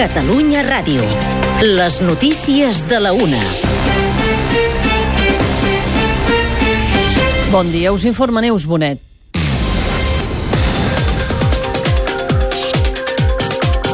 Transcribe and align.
Catalunya 0.00 0.62
Ràdio. 0.64 1.04
Les 1.60 1.98
notícies 2.00 2.78
de 2.88 3.00
la 3.04 3.10
una. 3.12 3.42
Bon 7.52 7.68
dia, 7.68 7.92
us 7.92 8.08
informa 8.08 8.40
Neus 8.40 8.64
Bonet. 8.64 9.09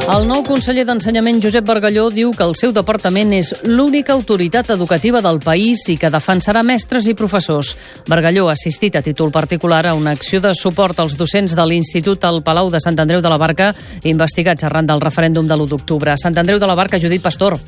El 0.07 0.29
nou 0.31 0.45
conseller 0.47 0.85
d'Ensenyament, 0.87 1.41
Josep 1.43 1.65
Bargalló, 1.67 2.05
diu 2.15 2.31
que 2.31 2.45
el 2.47 2.53
seu 2.55 2.71
departament 2.71 3.33
és 3.35 3.49
l'única 3.67 4.15
autoritat 4.15 4.69
educativa 4.71 5.19
del 5.19 5.41
país 5.43 5.83
i 5.91 5.97
que 5.99 6.13
defensarà 6.15 6.63
mestres 6.63 7.09
i 7.11 7.15
professors. 7.19 7.73
Bargalló 8.07 8.47
ha 8.47 8.55
assistit 8.55 8.95
a 8.95 9.03
títol 9.03 9.33
particular 9.35 9.83
a 9.91 9.97
una 9.99 10.13
acció 10.15 10.39
de 10.41 10.55
suport 10.55 11.03
als 11.03 11.19
docents 11.19 11.57
de 11.59 11.67
l'Institut 11.67 12.23
al 12.25 12.45
Palau 12.47 12.71
de 12.71 12.79
Sant 12.81 13.01
Andreu 13.03 13.21
de 13.21 13.33
la 13.33 13.41
Barca, 13.43 13.73
investigats 14.05 14.63
arran 14.65 14.87
del 14.87 15.03
referèndum 15.03 15.51
de 15.51 15.59
l'1 15.59 15.75
d'octubre. 15.75 16.15
Sant 16.23 16.39
Andreu 16.39 16.63
de 16.63 16.71
la 16.71 16.79
Barca, 16.79 17.03
Judit 17.03 17.27
Pastor. 17.27 17.59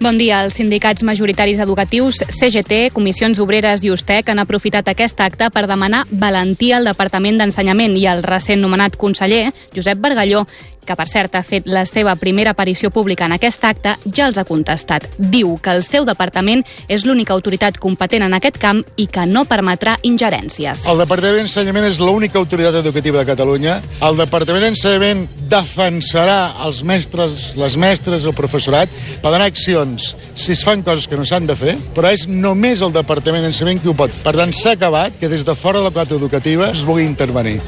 Bon 0.00 0.18
dia. 0.18 0.42
Els 0.44 0.58
sindicats 0.60 1.02
majoritaris 1.06 1.60
educatius, 1.64 2.20
CGT, 2.28 2.90
Comissions 2.92 3.40
Obreres 3.40 3.84
i 3.84 3.90
USTEC 3.90 4.30
han 4.30 4.42
aprofitat 4.42 4.88
aquest 4.92 5.20
acte 5.24 5.50
per 5.50 5.66
demanar 5.66 6.04
valentia 6.10 6.76
al 6.78 6.88
Departament 6.88 7.40
d'Ensenyament 7.40 7.96
i 7.96 8.06
al 8.06 8.24
recent 8.26 8.60
nomenat 8.62 8.98
conseller, 9.00 9.50
Josep 9.74 10.00
Bargalló, 10.02 10.44
que 10.86 10.96
per 10.96 11.08
cert 11.10 11.34
ha 11.34 11.42
fet 11.44 11.66
la 11.68 11.84
seva 11.88 12.14
primera 12.16 12.54
aparició 12.54 12.92
pública 12.94 13.26
en 13.26 13.34
aquest 13.36 13.64
acte, 13.66 13.96
ja 14.06 14.28
els 14.30 14.38
ha 14.38 14.46
contestat. 14.48 15.08
Diu 15.18 15.56
que 15.62 15.74
el 15.74 15.82
seu 15.84 16.06
departament 16.08 16.62
és 16.88 17.04
l'única 17.04 17.34
autoritat 17.34 17.80
competent 17.82 18.24
en 18.24 18.36
aquest 18.38 18.60
camp 18.62 18.84
i 18.96 19.08
que 19.10 19.26
no 19.26 19.44
permetrà 19.50 19.96
ingerències. 20.06 20.86
El 20.86 21.02
Departament 21.02 21.42
d'Ensenyament 21.42 21.90
és 21.90 22.00
l'única 22.00 22.38
autoritat 22.38 22.78
educativa 22.80 23.20
de 23.20 23.28
Catalunya. 23.32 23.80
El 24.06 24.22
Departament 24.22 24.68
d'Ensenyament 24.68 25.26
defensarà 25.50 26.56
els 26.66 26.82
mestres, 26.86 27.52
les 27.58 27.76
mestres, 27.80 28.24
el 28.24 28.34
professorat, 28.36 28.92
per 29.22 29.34
accions 29.36 30.14
si 30.34 30.52
es 30.52 30.62
fan 30.64 30.82
coses 30.86 31.08
que 31.08 31.16
no 31.18 31.24
s'han 31.26 31.46
de 31.48 31.56
fer, 31.58 31.76
però 31.96 32.12
és 32.12 32.26
només 32.28 32.82
el 32.84 32.94
Departament 32.94 33.44
d'Ensenyament 33.46 33.82
qui 33.82 33.90
ho 33.90 33.96
pot. 33.96 34.14
Per 34.24 34.34
tant, 34.36 34.52
s'ha 34.52 34.76
acabat 34.76 35.18
que 35.20 35.30
des 35.32 35.44
de 35.44 35.54
fora 35.54 35.80
de 35.80 35.88
la 35.88 35.94
quota 35.94 36.16
educativa 36.16 36.70
es 36.72 36.84
vulgui 36.84 37.06
intervenir. 37.06 37.60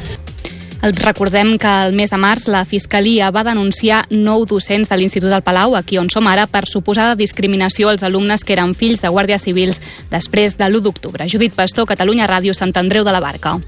Recordem 0.80 1.56
que 1.58 1.70
el 1.88 1.96
mes 1.98 2.10
de 2.10 2.18
març 2.22 2.46
la 2.46 2.62
Fiscalia 2.64 3.32
va 3.34 3.42
denunciar 3.42 4.04
nou 4.14 4.44
docents 4.46 4.88
de 4.88 4.96
l'Institut 4.96 5.32
del 5.32 5.42
Palau, 5.42 5.74
aquí 5.74 5.98
on 5.98 6.10
som 6.10 6.26
ara, 6.30 6.46
per 6.46 6.68
suposada 6.70 7.18
discriminació 7.18 7.90
als 7.90 8.06
alumnes 8.06 8.46
que 8.46 8.54
eren 8.54 8.76
fills 8.78 9.02
de 9.02 9.10
guàrdies 9.10 9.42
civils 9.42 9.82
després 10.12 10.54
de 10.54 10.70
l'1 10.70 10.86
d'octubre. 10.86 11.26
Judit 11.26 11.54
Pastor, 11.54 11.88
Catalunya 11.90 12.30
Ràdio, 12.30 12.54
Sant 12.54 12.76
Andreu 12.78 13.02
de 13.02 13.12
la 13.12 13.20
Barca. 13.20 13.58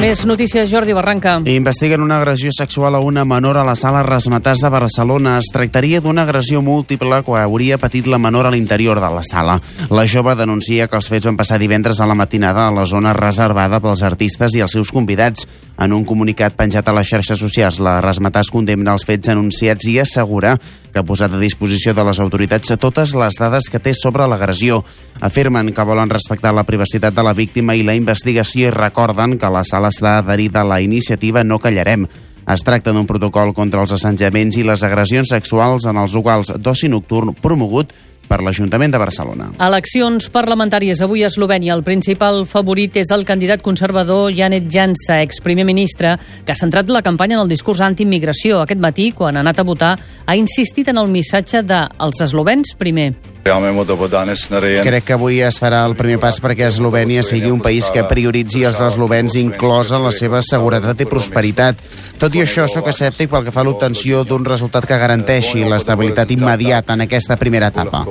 Més 0.00 0.22
notícies, 0.24 0.70
Jordi 0.72 0.94
Barranca. 0.96 1.34
Investiguen 1.44 2.00
una 2.00 2.16
agressió 2.16 2.48
sexual 2.56 2.94
a 2.96 3.00
una 3.04 3.26
menor 3.28 3.58
a 3.60 3.64
la 3.68 3.74
sala 3.76 4.00
Rasmatàs 4.00 4.62
de 4.64 4.70
Barcelona. 4.72 5.34
Es 5.36 5.50
tractaria 5.52 6.00
d'una 6.00 6.24
agressió 6.24 6.62
múltiple 6.64 7.18
que 7.26 7.36
hauria 7.36 7.76
patit 7.76 8.08
la 8.08 8.16
menor 8.16 8.48
a 8.48 8.52
l'interior 8.54 8.96
de 8.96 9.10
la 9.12 9.20
sala. 9.28 9.58
La 9.92 10.06
jove 10.08 10.32
denuncia 10.40 10.88
que 10.88 10.96
els 10.96 11.10
fets 11.12 11.28
van 11.28 11.36
passar 11.36 11.58
divendres 11.60 12.00
a 12.00 12.08
la 12.08 12.16
matinada 12.16 12.64
a 12.66 12.72
la 12.72 12.86
zona 12.88 13.12
reservada 13.12 13.82
pels 13.84 14.00
artistes 14.00 14.56
i 14.56 14.64
els 14.64 14.72
seus 14.72 14.88
convidats. 14.88 15.44
En 15.80 15.94
un 15.96 16.02
comunicat 16.04 16.52
penjat 16.58 16.84
a 16.90 16.92
les 16.92 17.08
xarxes 17.08 17.40
socials, 17.40 17.78
la 17.80 18.02
Rasmatàs 18.04 18.50
condemna 18.52 18.92
els 18.92 19.06
fets 19.08 19.30
anunciats 19.32 19.86
i 19.88 19.94
assegura 20.02 20.58
que 20.92 21.00
ha 21.00 21.06
posat 21.08 21.32
a 21.32 21.40
disposició 21.40 21.94
de 21.96 22.04
les 22.04 22.20
autoritats 22.20 22.74
totes 22.82 23.14
les 23.16 23.38
dades 23.40 23.70
que 23.72 23.80
té 23.80 23.94
sobre 23.96 24.26
l'agressió. 24.28 24.82
Afirmen 25.24 25.72
que 25.72 25.86
volen 25.88 26.12
respectar 26.12 26.52
la 26.52 26.66
privacitat 26.68 27.16
de 27.16 27.24
la 27.24 27.32
víctima 27.32 27.78
i 27.78 27.86
la 27.86 27.96
investigació 27.96 28.68
i 28.68 28.74
recorden 28.76 29.38
que 29.40 29.48
la 29.48 29.64
sala 29.64 29.88
està 29.88 30.18
adherida 30.18 30.60
a 30.60 30.68
la 30.68 30.82
iniciativa 30.84 31.46
No 31.48 31.58
Callarem. 31.58 32.04
Es 32.50 32.64
tracta 32.66 32.92
d'un 32.92 33.08
protocol 33.08 33.54
contra 33.56 33.80
els 33.80 33.96
assetjaments 33.96 34.60
i 34.60 34.66
les 34.66 34.84
agressions 34.84 35.32
sexuals 35.32 35.88
en 35.88 35.96
els 35.96 36.12
locals 36.12 36.52
d'oci 36.60 36.92
nocturn 36.92 37.32
promogut 37.40 37.96
per 38.30 38.38
l'Ajuntament 38.46 38.94
de 38.94 39.00
Barcelona. 39.02 39.48
Eleccions 39.58 40.30
parlamentàries 40.30 41.02
avui 41.02 41.24
a 41.24 41.30
Eslovènia. 41.32 41.74
El 41.74 41.82
principal 41.86 42.44
favorit 42.46 43.00
és 43.02 43.10
el 43.10 43.26
candidat 43.26 43.64
conservador 43.66 44.30
Janet 44.36 44.70
Jansa, 44.70 45.18
exprimer 45.24 45.66
ministre, 45.66 46.14
que 46.46 46.54
ha 46.54 46.58
centrat 46.58 46.88
la 46.94 47.02
campanya 47.02 47.40
en 47.40 47.44
el 47.44 47.50
discurs 47.50 47.82
anti-immigració. 47.82 48.62
Aquest 48.62 48.80
matí, 48.80 49.10
quan 49.16 49.36
ha 49.36 49.42
anat 49.42 49.58
a 49.58 49.66
votar, 49.66 49.96
ha 50.26 50.38
insistit 50.38 50.94
en 50.94 51.02
el 51.02 51.10
missatge 51.10 51.64
de 51.66 51.82
els 51.98 52.22
eslovens 52.22 52.76
primer. 52.78 53.10
Crec 53.40 55.04
que 55.08 55.14
avui 55.16 55.38
es 55.40 55.56
farà 55.62 55.80
el 55.88 55.94
primer 55.96 56.18
pas 56.20 56.36
perquè 56.44 56.66
Eslovènia 56.68 57.22
sigui 57.24 57.48
un 57.50 57.62
país 57.64 57.88
que 57.90 58.04
prioritzi 58.04 58.66
els 58.68 58.82
eslovens 58.84 59.34
inclosa 59.40 59.98
la 59.98 60.12
seva 60.12 60.42
seguretat 60.44 61.00
i 61.00 61.08
prosperitat. 61.08 61.80
Tot 62.20 62.36
i 62.36 62.42
això, 62.44 62.66
sóc 62.68 62.90
escèptic 62.92 63.30
pel 63.32 63.46
que 63.46 63.54
fa 63.54 63.62
a 63.62 63.64
l'obtenció 63.64 64.26
d'un 64.28 64.44
resultat 64.44 64.84
que 64.84 64.98
garanteixi 65.00 65.64
l'estabilitat 65.64 66.30
immediata 66.36 66.92
en 66.92 67.06
aquesta 67.06 67.38
primera 67.40 67.72
etapa. 67.72 68.04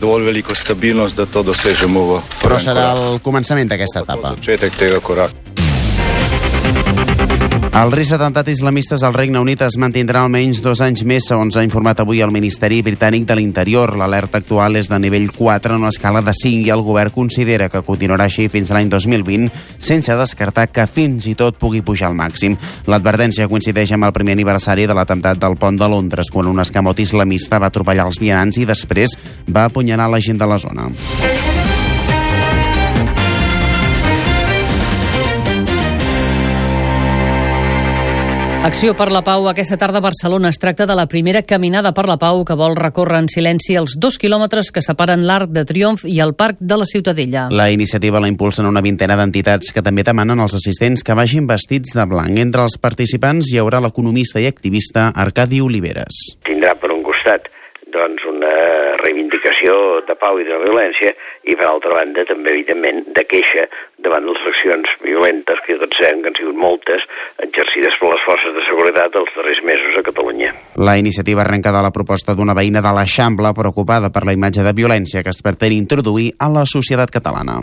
Dovolj 0.00 0.24
veliko 0.24 0.54
stabilnost, 0.54 1.16
da 1.16 1.26
to 1.26 1.42
dosežemo 1.42 2.04
v 2.06 2.20
Però 2.42 2.58
serà 2.62 2.92
el 2.94 3.20
començament 3.24 3.68
d'aquesta 3.68 4.04
etapa. 4.06 4.34
začetek 4.36 4.76
tega 4.78 5.00
koraka. 5.00 5.67
El 7.78 7.92
risc 7.94 8.10
d'atemptat 8.10 8.48
islamistes 8.50 9.04
al 9.06 9.14
Regne 9.14 9.38
Unit 9.38 9.60
es 9.62 9.76
mantindrà 9.78 10.24
almenys 10.24 10.58
dos 10.64 10.80
anys 10.82 11.04
més, 11.06 11.28
segons 11.30 11.54
ha 11.54 11.62
informat 11.62 12.00
avui 12.02 12.18
el 12.24 12.32
Ministeri 12.34 12.80
Britànic 12.82 13.28
de 13.28 13.36
l'Interior. 13.38 13.92
L'alerta 14.00 14.40
actual 14.42 14.80
és 14.80 14.88
de 14.90 14.98
nivell 14.98 15.28
4 15.36 15.76
en 15.76 15.84
una 15.84 15.92
escala 15.94 16.18
de 16.26 16.34
5 16.34 16.66
i 16.66 16.72
el 16.74 16.82
govern 16.82 17.14
considera 17.14 17.68
que 17.70 17.84
continuarà 17.86 18.26
així 18.26 18.48
fins 18.50 18.72
l'any 18.74 18.90
2020, 18.90 19.46
sense 19.78 20.16
descartar 20.18 20.66
que 20.72 20.88
fins 20.90 21.28
i 21.30 21.36
tot 21.38 21.60
pugui 21.62 21.84
pujar 21.86 22.10
al 22.10 22.18
màxim. 22.18 22.56
L'advertència 22.90 23.46
coincideix 23.46 23.94
amb 23.94 24.08
el 24.08 24.16
primer 24.16 24.34
aniversari 24.34 24.88
de 24.90 24.98
l'atemptat 24.98 25.38
del 25.38 25.54
pont 25.54 25.78
de 25.78 25.86
Londres, 25.86 26.32
quan 26.34 26.50
un 26.50 26.58
escamot 26.58 26.98
islamista 26.98 27.62
va 27.62 27.70
atropellar 27.70 28.10
els 28.10 28.18
vianants 28.18 28.58
i 28.58 28.66
després 28.66 29.14
va 29.46 29.68
apunyalar 29.70 30.10
la 30.10 30.18
gent 30.18 30.42
de 30.42 30.50
la 30.50 30.58
zona. 30.58 30.90
Acció 38.64 38.92
per 38.98 39.12
la 39.14 39.20
Pau 39.22 39.46
aquesta 39.48 39.76
tarda 39.78 40.00
a 40.00 40.04
Barcelona. 40.04 40.50
Es 40.50 40.58
tracta 40.58 40.84
de 40.84 40.94
la 40.98 41.06
primera 41.06 41.44
caminada 41.46 41.92
per 41.94 42.08
la 42.10 42.18
Pau 42.18 42.42
que 42.44 42.56
vol 42.58 42.74
recórrer 42.76 43.20
en 43.22 43.28
silenci 43.30 43.76
els 43.78 43.94
dos 43.96 44.18
quilòmetres 44.18 44.72
que 44.74 44.82
separen 44.82 45.22
l'Arc 45.28 45.52
de 45.54 45.62
Triomf 45.64 46.02
i 46.04 46.18
el 46.20 46.34
Parc 46.34 46.58
de 46.58 46.76
la 46.76 46.88
Ciutadella. 46.90 47.46
La 47.54 47.70
iniciativa 47.70 48.20
la 48.20 48.28
impulsen 48.28 48.66
una 48.66 48.82
vintena 48.82 49.16
d'entitats 49.16 49.70
que 49.72 49.84
també 49.86 50.02
demanen 50.02 50.42
als 50.42 50.58
assistents 50.58 51.06
que 51.06 51.14
vagin 51.14 51.46
vestits 51.46 51.94
de 51.94 52.08
blanc. 52.10 52.34
Entre 52.42 52.66
els 52.66 52.76
participants 52.82 53.52
hi 53.52 53.62
haurà 53.62 53.80
l'economista 53.80 54.42
i 54.42 54.50
activista 54.50 55.12
Arcadi 55.14 55.62
Oliveres. 55.62 56.34
tindrà 56.44 56.74
per 56.74 56.90
un 56.90 57.06
costat 57.06 57.46
doncs 57.94 58.24
una 58.28 58.52
reivindicació 59.00 60.02
de 60.08 60.14
pau 60.20 60.38
i 60.40 60.46
de 60.46 60.58
violència 60.64 61.14
i 61.48 61.56
per 61.56 61.68
altra 61.68 61.94
banda 61.98 62.24
també 62.28 62.52
evidentment 62.52 63.04
de 63.16 63.24
queixa 63.30 63.66
davant 64.04 64.26
de 64.26 64.34
les 64.34 64.48
accions 64.52 64.94
violentes 65.04 65.62
que 65.66 65.78
tots 65.80 65.98
sabem 66.00 66.22
que 66.22 66.32
han 66.32 66.38
sigut 66.38 66.60
moltes 66.60 67.06
exercides 67.44 67.96
per 68.00 68.12
les 68.12 68.24
forces 68.26 68.54
seguretat 69.08 69.16
els 69.16 69.34
darrers 69.36 69.60
mesos 69.64 69.98
a 69.98 70.02
Catalunya. 70.02 70.52
La 70.76 70.98
iniciativa 70.98 71.42
arrenca 71.42 71.72
de 71.72 71.82
la 71.82 71.90
proposta 71.90 72.34
d'una 72.34 72.54
veïna 72.54 72.80
de 72.80 72.92
l'Eixample 72.92 73.52
preocupada 73.54 74.10
per 74.10 74.24
la 74.24 74.32
imatge 74.32 74.62
de 74.62 74.72
violència 74.72 75.22
que 75.22 75.30
es 75.30 75.42
pretén 75.42 75.72
introduir 75.72 76.34
a 76.38 76.48
la 76.48 76.64
societat 76.66 77.10
catalana. 77.10 77.60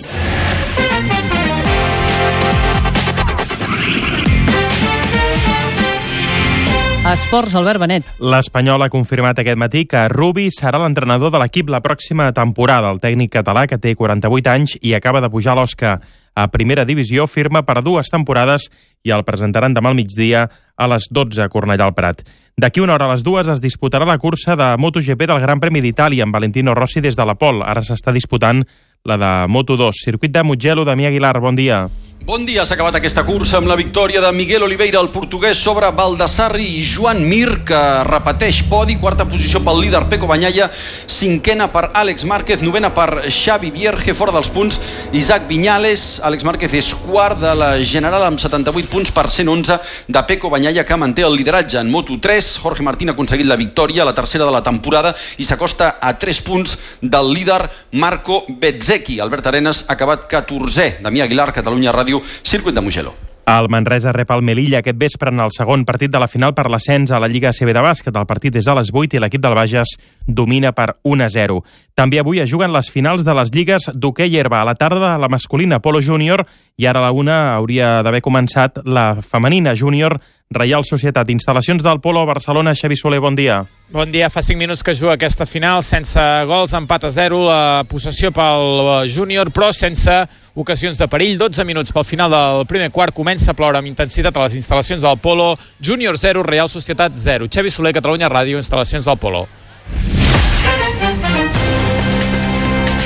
Esports, 7.05 7.53
Albert 7.53 7.79
Benet. 7.79 8.05
L'Espanyol 8.19 8.81
ha 8.81 8.89
confirmat 8.89 9.37
aquest 9.37 9.59
matí 9.61 9.83
que 9.85 10.07
Rubi 10.09 10.47
serà 10.49 10.79
l'entrenador 10.81 11.29
de 11.29 11.37
l'equip 11.37 11.69
la 11.69 11.79
pròxima 11.79 12.31
temporada. 12.33 12.89
El 12.89 12.99
tècnic 12.99 13.29
català, 13.37 13.67
que 13.69 13.77
té 13.77 13.93
48 13.93 14.49
anys 14.49 14.73
i 14.81 14.95
acaba 14.97 15.21
de 15.21 15.29
pujar 15.29 15.53
a 15.53 15.61
l'Osca 15.61 15.99
a 16.35 16.47
primera 16.49 16.83
divisió, 16.83 17.27
firma 17.27 17.61
per 17.61 17.83
dues 17.85 18.09
temporades 18.09 18.71
i 19.05 19.13
el 19.13 19.23
presentaran 19.23 19.75
demà 19.75 19.93
al 19.93 19.99
migdia 19.99 20.47
a 20.75 20.89
les 20.91 21.07
12 21.13 21.45
a 21.45 21.49
Cornellà 21.53 21.85
al 21.85 21.95
Prat. 21.95 22.25
D'aquí 22.57 22.81
una 22.81 22.95
hora 22.95 23.09
a 23.09 23.13
les 23.13 23.23
dues 23.23 23.49
es 23.51 23.61
disputarà 23.61 24.07
la 24.07 24.17
cursa 24.17 24.55
de 24.55 24.71
MotoGP 24.79 25.27
del 25.27 25.41
Gran 25.43 25.61
Premi 25.61 25.83
d'Itàlia 25.83 26.23
amb 26.23 26.35
Valentino 26.35 26.73
Rossi 26.73 27.03
des 27.03 27.17
de 27.19 27.25
la 27.27 27.35
Pol. 27.35 27.61
Ara 27.61 27.83
s'està 27.83 28.13
disputant 28.15 28.63
la 29.05 29.17
de 29.21 29.31
Moto2. 29.51 29.91
Circuit 29.93 30.31
de 30.31 30.43
Mugello, 30.43 30.85
Damià 30.87 31.11
Aguilar, 31.11 31.37
bon 31.39 31.55
dia. 31.55 31.85
Bon 32.25 32.41
dia, 32.41 32.63
s'ha 32.65 32.73
acabat 32.73 32.95
aquesta 32.97 33.21
cursa 33.21 33.59
amb 33.59 33.67
la 33.69 33.75
victòria 33.77 34.17
de 34.17 34.31
Miguel 34.33 34.63
Oliveira, 34.65 34.97
el 34.97 35.11
portuguès, 35.13 35.59
sobre 35.61 35.91
Baldassarri 35.93 36.63
i 36.65 36.79
Joan 36.81 37.19
Mir, 37.29 37.59
que 37.69 37.81
repeteix 38.07 38.63
podi, 38.65 38.95
quarta 38.97 39.27
posició 39.29 39.59
pel 39.61 39.77
líder 39.83 39.99
Peco 40.09 40.25
Banyalla, 40.25 40.65
cinquena 40.73 41.67
per 41.69 41.91
Àlex 41.93 42.25
Márquez, 42.25 42.63
novena 42.65 42.89
per 42.95 43.27
Xavi 43.29 43.69
Vierge, 43.75 44.15
fora 44.17 44.33
dels 44.33 44.49
punts, 44.49 44.79
Isaac 45.13 45.45
Viñales, 45.45 46.07
Àlex 46.25 46.47
Márquez 46.49 46.73
és 46.73 46.89
quart 47.03 47.37
de 47.43 47.51
la 47.59 47.69
general 47.85 48.25
amb 48.25 48.41
78 48.41 48.89
punts 48.89 49.13
per 49.13 49.27
111 49.29 49.77
de 50.09 50.25
Peco 50.25 50.49
Banyalla, 50.49 50.81
que 50.81 50.97
manté 50.97 51.27
el 51.29 51.37
lideratge 51.37 51.77
en 51.77 51.93
Moto3, 51.93 52.49
Jorge 52.65 52.87
Martín 52.89 53.13
ha 53.13 53.15
aconseguit 53.19 53.45
la 53.45 53.59
victòria, 53.61 54.01
la 54.01 54.17
tercera 54.17 54.49
de 54.49 54.57
la 54.57 54.63
temporada, 54.65 55.13
i 55.37 55.45
s'acosta 55.45 55.99
a 56.01 56.15
3 56.17 56.41
punts 56.49 56.73
del 57.05 57.31
líder 57.37 57.61
Marco 58.01 58.41
Bezzecchi. 58.49 59.21
Albert 59.21 59.53
Arenas 59.53 59.85
ha 59.85 59.93
acabat 59.93 60.25
14è. 60.33 61.03
Damià 61.05 61.29
Aguilar, 61.29 61.51
Catalunya 61.53 61.93
Ràdio, 61.93 62.14
Circuit 62.23 62.75
de 62.75 62.81
Mugello. 62.81 63.13
El 63.45 63.67
Manresa 63.69 64.09
rep 64.09 64.31
el 64.33 64.41
Melilla 64.41 64.79
aquest 64.81 64.97
vespre 64.97 65.29
en 65.29 65.37
el 65.43 65.51
segon 65.53 65.83
partit 65.85 66.09
de 66.09 66.17
la 66.17 66.25
final 66.25 66.55
per 66.57 66.65
l'ascens 66.65 67.11
a 67.13 67.19
la 67.21 67.27
Lliga 67.29 67.51
CB 67.53 67.75
de 67.77 67.83
bàsquet. 67.85 68.15
El 68.17 68.25
partit 68.25 68.55
és 68.57 68.65
a 68.65 68.73
les 68.73 68.89
8 68.89 69.19
i 69.19 69.21
l'equip 69.21 69.43
del 69.43 69.53
Bages 69.53 69.91
domina 70.25 70.71
per 70.73 70.95
1 71.05 71.27
a 71.27 71.29
0. 71.29 71.59
També 71.93 72.17
avui 72.17 72.41
es 72.41 72.49
juguen 72.49 72.73
les 72.73 72.89
finals 72.89 73.21
de 73.23 73.35
les 73.37 73.53
lligues 73.53 73.91
d'hoquei 73.93 74.33
herba. 74.39 74.63
A 74.63 74.65
la 74.65 74.73
tarda 74.73 75.13
la 75.21 75.29
masculina 75.29 75.77
Polo 75.77 76.01
Júnior 76.01 76.41
i 76.75 76.87
ara 76.89 77.03
a 77.03 77.05
la 77.05 77.11
una 77.13 77.37
hauria 77.53 78.01
d'haver 78.01 78.23
començat 78.25 78.81
la 78.83 79.21
femenina 79.21 79.75
júnior 79.77 80.17
Reial 80.49 80.81
Societat. 80.85 81.29
Instal·lacions 81.29 81.85
del 81.85 82.01
Polo 82.01 82.21
a 82.21 82.29
Barcelona. 82.29 82.73
Xavi 82.73 82.97
Soler, 82.97 83.19
bon 83.21 83.35
dia. 83.37 83.59
Bon 83.93 84.09
dia. 84.11 84.29
Fa 84.29 84.41
5 84.41 84.57
minuts 84.57 84.81
que 84.81 84.95
juga 84.97 85.13
aquesta 85.13 85.45
final 85.45 85.83
sense 85.83 86.21
gols, 86.49 86.73
empat 86.73 87.05
a 87.05 87.11
0, 87.13 87.43
la 87.45 87.85
possessió 87.89 88.31
pel 88.33 89.05
júnior, 89.09 89.53
però 89.53 89.71
sense 89.73 90.25
ocasions 90.55 90.97
de 90.97 91.07
perill. 91.11 91.37
12 91.37 91.65
minuts 91.67 91.91
pel 91.93 92.07
final 92.07 92.31
del 92.31 92.65
primer 92.65 92.89
quart. 92.91 93.13
Comença 93.13 93.51
a 93.51 93.57
ploure 93.57 93.77
amb 93.77 93.91
intensitat 93.91 94.35
a 94.35 94.47
les 94.47 94.55
instal·lacions 94.57 95.03
del 95.05 95.19
Polo. 95.21 95.53
Júnior 95.83 96.17
0, 96.17 96.43
Real 96.43 96.71
Societat 96.71 97.13
0. 97.15 97.49
Xavi 97.51 97.71
Soler, 97.71 97.93
Catalunya 97.93 98.31
Ràdio, 98.31 98.57
instal·lacions 98.57 99.05
del 99.05 99.19
Polo. 99.19 99.45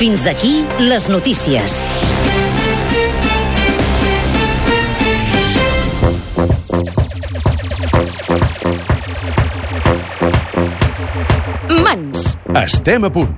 Fins 0.00 0.26
aquí 0.26 0.64
les 0.80 1.10
notícies. 1.12 1.84
Mans. 11.84 12.38
Estem 12.64 13.04
a 13.04 13.10
punt. 13.10 13.28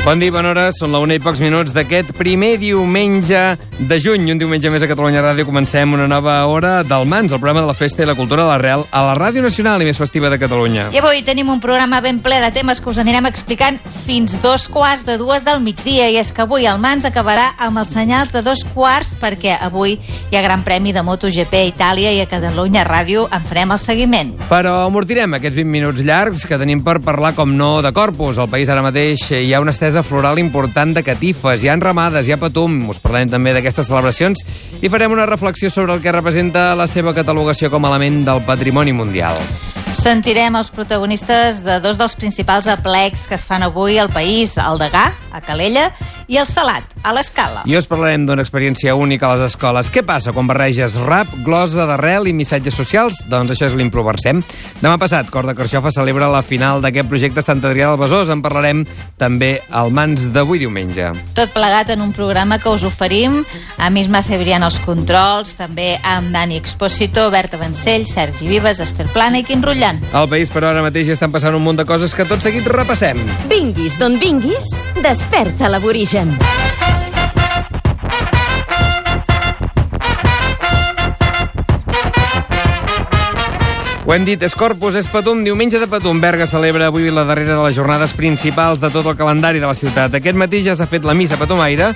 Bon 0.00 0.18
dia, 0.18 0.32
bona 0.32 0.48
hora. 0.54 0.62
Són 0.72 0.94
la 0.94 1.00
una 1.04 1.18
i 1.18 1.20
pocs 1.20 1.42
minuts 1.44 1.74
d'aquest 1.76 2.14
primer 2.16 2.54
diumenge 2.62 3.40
de 3.80 3.98
juny. 4.00 4.28
Un 4.32 4.38
diumenge 4.38 4.70
més 4.70 4.82
a 4.84 4.88
Catalunya 4.90 5.22
Ràdio. 5.24 5.46
Comencem 5.48 5.94
una 5.96 6.06
nova 6.08 6.34
hora 6.46 6.82
del 6.84 7.06
Mans, 7.08 7.32
el 7.32 7.40
programa 7.40 7.62
de 7.62 7.70
la 7.70 7.74
festa 7.74 8.02
i 8.02 8.06
la 8.06 8.14
cultura 8.14 8.44
de 8.44 8.48
la 8.50 8.58
Real 8.58 8.84
a 8.90 9.02
la 9.06 9.14
Ràdio 9.16 9.42
Nacional 9.42 9.80
i 9.80 9.86
més 9.88 9.98
festiva 9.98 10.28
de 10.30 10.38
Catalunya. 10.38 10.90
I 10.92 11.00
avui 11.00 11.22
tenim 11.24 11.48
un 11.48 11.60
programa 11.62 12.02
ben 12.04 12.20
ple 12.20 12.40
de 12.42 12.50
temes 12.52 12.80
que 12.80 12.90
us 12.92 13.00
anirem 13.00 13.26
explicant 13.30 13.80
fins 14.04 14.36
dos 14.42 14.66
quarts 14.68 15.06
de 15.08 15.16
dues 15.20 15.46
del 15.46 15.62
migdia. 15.64 16.10
I 16.10 16.18
és 16.20 16.32
que 16.32 16.44
avui 16.44 16.68
el 16.68 16.80
Mans 16.82 17.06
acabarà 17.08 17.54
amb 17.58 17.80
els 17.80 17.92
senyals 17.94 18.34
de 18.36 18.42
dos 18.44 18.64
quarts 18.74 19.14
perquè 19.20 19.56
avui 19.60 19.96
hi 19.96 20.36
ha 20.36 20.44
gran 20.44 20.64
premi 20.66 20.92
de 20.92 21.02
MotoGP 21.06 21.56
a 21.62 21.70
Itàlia 21.70 22.12
i 22.12 22.20
a 22.20 22.28
Catalunya 22.28 22.84
Ràdio 22.84 23.26
en 23.32 23.48
farem 23.48 23.72
el 23.72 23.80
seguiment. 23.80 24.34
Però 24.50 24.76
amortirem 24.84 25.38
aquests 25.38 25.56
20 25.62 25.72
minuts 25.72 26.04
llargs 26.04 26.44
que 26.46 26.60
tenim 26.60 26.84
per 26.84 26.98
parlar, 27.00 27.32
com 27.38 27.56
no, 27.56 27.80
de 27.80 27.94
corpus. 27.96 28.38
Al 28.38 28.50
país 28.52 28.68
ara 28.68 28.84
mateix 28.84 29.24
hi 29.32 29.54
ha 29.54 29.62
una 29.64 29.72
estesa 29.72 30.04
floral 30.04 30.38
important 30.38 30.94
de 30.94 31.04
catifes, 31.06 31.64
hi 31.64 31.72
ha 31.72 31.78
ramades, 31.80 32.28
hi 32.28 32.36
ha 32.36 32.40
patum, 32.40 32.82
us 32.90 33.00
parlarem 33.00 33.30
també 33.32 33.54
d'aquestes 33.70 33.90
celebracions 33.90 34.42
i 34.82 34.90
farem 34.90 35.12
una 35.14 35.26
reflexió 35.26 35.70
sobre 35.70 35.94
el 35.94 36.02
que 36.02 36.12
representa 36.12 36.74
la 36.74 36.88
seva 36.90 37.14
catalogació 37.14 37.70
com 37.70 37.84
a 37.84 37.92
element 37.92 38.24
del 38.26 38.42
patrimoni 38.42 38.92
mundial. 38.92 39.38
Sentirem 39.94 40.54
els 40.58 40.70
protagonistes 40.70 41.64
de 41.64 41.80
dos 41.82 41.98
dels 41.98 42.14
principals 42.18 42.68
aplecs 42.70 43.26
que 43.26 43.34
es 43.34 43.46
fan 43.46 43.62
avui 43.66 43.98
al 43.98 44.10
país, 44.10 44.56
el 44.58 44.78
Degà, 44.78 45.10
a 45.32 45.40
Calella, 45.42 45.90
i 46.30 46.38
el 46.38 46.46
Salat, 46.46 46.86
a 47.02 47.10
l'Escala. 47.10 47.64
I 47.66 47.74
us 47.74 47.88
parlarem 47.90 48.22
d'una 48.28 48.44
experiència 48.44 48.94
única 48.94 49.26
a 49.26 49.34
les 49.34 49.48
escoles. 49.50 49.90
Què 49.90 50.04
passa 50.06 50.30
quan 50.30 50.46
barreges 50.46 50.94
rap, 51.02 51.26
glosa 51.42 51.88
d'arrel 51.88 52.28
i 52.30 52.34
missatges 52.36 52.76
socials? 52.78 53.24
Doncs 53.26 53.50
això 53.56 53.66
és 53.66 53.74
l'improversem. 53.74 54.38
Demà 54.78 54.94
passat, 55.02 55.26
Cor 55.34 55.48
de 55.48 55.56
Carxofa 55.58 55.90
celebra 55.90 56.30
la 56.30 56.44
final 56.46 56.84
d'aquest 56.84 57.10
projecte 57.10 57.42
Sant 57.42 57.58
Adrià 57.66 57.90
del 57.90 57.98
Besòs. 57.98 58.30
En 58.30 58.44
parlarem 58.44 58.84
també 59.18 59.56
al 59.74 59.90
mans 59.90 60.28
d'avui 60.30 60.62
diumenge. 60.62 61.10
Tot 61.34 61.50
plegat 61.50 61.90
en 61.90 62.04
un 62.06 62.14
programa 62.14 62.60
que 62.62 62.70
us 62.70 62.86
oferim 62.86 63.40
a 63.78 63.90
Misma 63.90 64.22
Cebrián 64.22 64.62
als 64.62 64.78
controls, 64.86 65.56
també 65.58 65.96
amb 66.06 66.30
Dani 66.30 66.60
Expósito, 66.60 67.26
Berta 67.34 67.58
Vancell, 67.58 68.06
Sergi 68.06 68.46
Vives, 68.46 68.78
Esther 68.78 69.08
Plana 69.10 69.42
i 69.42 69.48
Quim 69.48 69.66
Rullan. 69.66 69.98
Al 70.14 70.30
país, 70.30 70.52
però, 70.54 70.70
ara 70.70 70.86
mateix 70.86 71.10
ja 71.10 71.18
estan 71.18 71.34
passant 71.34 71.58
un 71.58 71.66
munt 71.66 71.82
de 71.82 71.88
coses 71.88 72.14
que 72.14 72.28
tot 72.28 72.44
seguit 72.44 72.70
repassem. 72.70 73.18
Vinguis 73.50 73.98
d'on 73.98 74.20
vinguis, 74.22 74.78
desperta 75.02 75.66
l'aborigen. 75.72 76.19
Ho 84.10 84.12
hem 84.12 84.24
dit, 84.26 84.42
és 84.42 84.56
Corpus, 84.58 84.96
és 84.98 85.06
Patum, 85.06 85.44
diumenge 85.46 85.78
de 85.78 85.86
Patum. 85.86 86.18
Berga 86.18 86.42
celebra 86.50 86.88
avui 86.90 87.12
la 87.14 87.22
darrera 87.28 87.54
de 87.54 87.62
les 87.62 87.76
jornades 87.76 88.10
principals 88.18 88.80
de 88.82 88.90
tot 88.90 89.06
el 89.06 89.14
calendari 89.14 89.62
de 89.62 89.68
la 89.70 89.76
ciutat. 89.78 90.16
Aquest 90.18 90.34
matí 90.34 90.64
ja 90.66 90.74
s'ha 90.74 90.88
fet 90.90 91.06
la 91.06 91.14
missa 91.14 91.38
Patumaire 91.38 91.92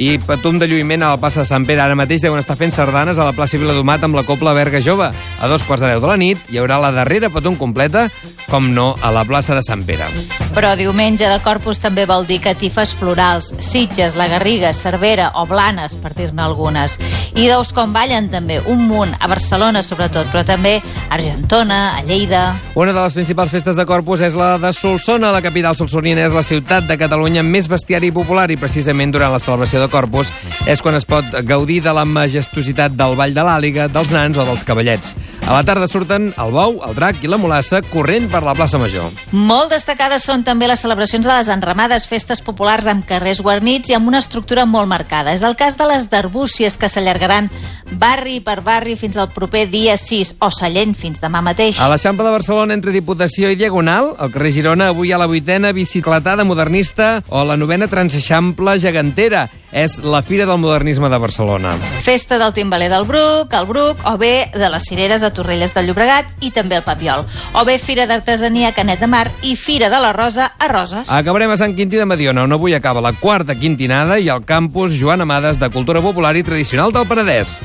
i 0.00 0.14
Patum 0.24 0.56
de 0.56 0.64
lluïment 0.70 1.04
a 1.04 1.12
la 1.12 1.20
plaça 1.20 1.44
de 1.44 1.50
Sant 1.50 1.68
Pere. 1.68 1.84
Ara 1.84 1.98
mateix 1.98 2.24
deuen 2.24 2.40
estar 2.40 2.56
fent 2.56 2.72
sardanes 2.72 3.20
a 3.20 3.26
la 3.28 3.36
plaça 3.36 3.60
Viladomat 3.60 4.00
amb 4.08 4.16
la 4.16 4.24
Copla 4.24 4.56
Berga 4.56 4.80
Jove. 4.80 5.10
A 5.12 5.52
dos 5.52 5.62
quarts 5.68 5.84
de 5.84 5.92
deu 5.92 6.00
de 6.00 6.08
la 6.08 6.16
nit 6.16 6.48
hi 6.48 6.56
haurà 6.56 6.80
la 6.80 6.94
darrera 7.02 7.28
Patum 7.28 7.60
completa, 7.60 8.08
com 8.48 8.72
no, 8.74 8.94
a 9.02 9.12
la 9.14 9.24
plaça 9.28 9.54
de 9.56 9.62
Sant 9.62 9.84
Pere. 9.86 10.08
Però 10.56 10.72
diumenge 10.78 11.28
de 11.28 11.38
Corpus 11.44 11.80
també 11.82 12.06
vol 12.08 12.26
dir 12.26 12.40
catifes 12.42 12.94
florals, 12.96 13.52
sitges, 13.64 14.16
la 14.18 14.28
Garriga, 14.32 14.72
Cervera 14.72 15.30
o 15.38 15.44
Blanes, 15.46 15.94
per 16.00 16.14
dir-ne 16.16 16.42
algunes. 16.42 16.96
I 17.36 17.46
d'ous 17.50 17.74
com 17.76 17.92
ballen 17.94 18.30
també, 18.32 18.58
un 18.66 18.86
munt, 18.88 19.14
a 19.20 19.28
Barcelona 19.30 19.84
sobretot, 19.84 20.30
però 20.32 20.44
també 20.48 20.78
a 20.80 21.18
Argentona, 21.18 21.98
a 21.98 22.02
Lleida... 22.06 22.56
Una 22.78 22.92
de 22.92 23.00
les 23.00 23.14
principals 23.14 23.50
festes 23.52 23.76
de 23.76 23.84
Corpus 23.86 24.22
és 24.24 24.36
la 24.38 24.56
de 24.58 24.72
Solsona. 24.72 25.32
La 25.34 25.42
capital 25.42 25.76
solsonina 25.76 26.24
és 26.28 26.34
la 26.34 26.44
ciutat 26.46 26.86
de 26.88 26.98
Catalunya 27.00 27.42
amb 27.42 27.52
més 27.54 27.68
bestiari 27.70 28.12
popular 28.14 28.46
i 28.52 28.58
precisament 28.60 29.12
durant 29.14 29.34
la 29.34 29.42
celebració 29.42 29.82
de 29.82 29.90
Corpus 29.92 30.30
és 30.70 30.82
quan 30.84 30.96
es 30.98 31.06
pot 31.08 31.26
gaudir 31.48 31.80
de 31.84 31.94
la 31.94 32.06
majestuositat 32.08 32.94
del 32.98 33.16
Ball 33.18 33.34
de 33.34 33.44
l'Àliga, 33.44 33.88
dels 33.92 34.12
nans 34.14 34.38
o 34.38 34.46
dels 34.46 34.64
cavallets. 34.66 35.16
A 35.48 35.54
la 35.56 35.64
tarda 35.64 35.88
surten 35.88 36.30
el 36.36 36.54
bou, 36.54 36.78
el 36.86 36.94
drac 36.96 37.22
i 37.24 37.30
la 37.30 37.38
molassa 37.40 37.80
corrent 37.88 38.28
per 38.30 38.37
la 38.46 38.54
plaça 38.54 38.78
Major. 38.78 39.10
Molt 39.32 39.72
destacades 39.72 40.24
són 40.24 40.44
també 40.46 40.68
les 40.70 40.80
celebracions 40.80 41.26
de 41.26 41.32
les 41.32 41.50
enramades, 41.52 42.06
festes 42.08 42.42
populars 42.44 42.86
amb 42.90 43.06
carrers 43.08 43.42
guarnits 43.44 43.90
i 43.90 43.96
amb 43.96 44.08
una 44.08 44.20
estructura 44.22 44.66
molt 44.66 44.88
marcada. 44.90 45.32
És 45.34 45.44
el 45.46 45.56
cas 45.56 45.78
de 45.78 45.86
les 45.90 46.08
d'Arbúcies, 46.10 46.78
que 46.78 46.88
s'allargaran 46.88 47.50
barri 47.98 48.38
per 48.44 48.60
barri 48.62 48.96
fins 48.96 49.16
al 49.16 49.30
proper 49.34 49.66
dia 49.70 49.96
6, 49.96 50.36
o 50.44 50.50
Sallent 50.54 50.94
fins 50.98 51.22
demà 51.22 51.42
mateix. 51.44 51.80
A 51.80 51.88
l'Eixample 51.90 52.26
de 52.26 52.34
Barcelona, 52.34 52.74
entre 52.74 52.94
Diputació 52.94 53.50
i 53.50 53.58
Diagonal, 53.58 54.14
al 54.18 54.32
carrer 54.34 54.52
Girona, 54.54 54.90
avui 54.92 55.08
hi 55.08 55.14
ha 55.14 55.20
la 55.20 55.30
vuitena 55.30 55.72
bicicletada 55.72 56.44
modernista 56.44 57.22
o 57.28 57.44
la 57.48 57.56
novena 57.56 57.88
transeixample 57.88 58.78
gegantera. 58.82 59.48
És 59.72 59.98
la 60.00 60.22
Fira 60.22 60.46
del 60.48 60.58
Modernisme 60.58 61.10
de 61.12 61.18
Barcelona. 61.20 61.74
Festa 62.02 62.38
del 62.40 62.54
Timbaler 62.56 62.88
del 62.88 63.04
Bruc, 63.04 63.52
el 63.52 63.66
Bruc, 63.68 64.00
o 64.08 64.16
bé 64.16 64.50
de 64.54 64.70
les 64.72 64.86
Cireres 64.88 65.22
a 65.22 65.32
Torrelles 65.36 65.74
del 65.76 65.90
Llobregat 65.90 66.30
i 66.40 66.50
també 66.50 66.78
el 66.80 66.86
Papiol. 66.86 67.26
O 67.52 67.64
bé 67.68 67.76
Fira 67.78 68.06
d'Artesania 68.08 68.70
a 68.72 68.76
Canet 68.76 69.00
de 69.04 69.10
Mar 69.10 69.26
i 69.42 69.56
Fira 69.56 69.90
de 69.92 70.00
la 70.00 70.14
Rosa 70.16 70.54
a 70.58 70.68
Roses. 70.72 71.12
Acabarem 71.12 71.52
a 71.52 71.58
Sant 71.60 71.76
Quintí 71.76 72.00
de 72.00 72.08
Mediona, 72.08 72.46
on 72.48 72.56
avui 72.56 72.74
acaba 72.74 73.04
la 73.04 73.12
quarta 73.12 73.58
quintinada 73.58 74.18
i 74.18 74.30
al 74.32 74.46
campus 74.48 74.96
Joan 74.98 75.20
Amades 75.20 75.60
de 75.60 75.68
Cultura 75.70 76.00
Popular 76.00 76.36
i 76.36 76.42
Tradicional 76.42 76.92
del 76.92 77.06
Penedès. 77.06 77.58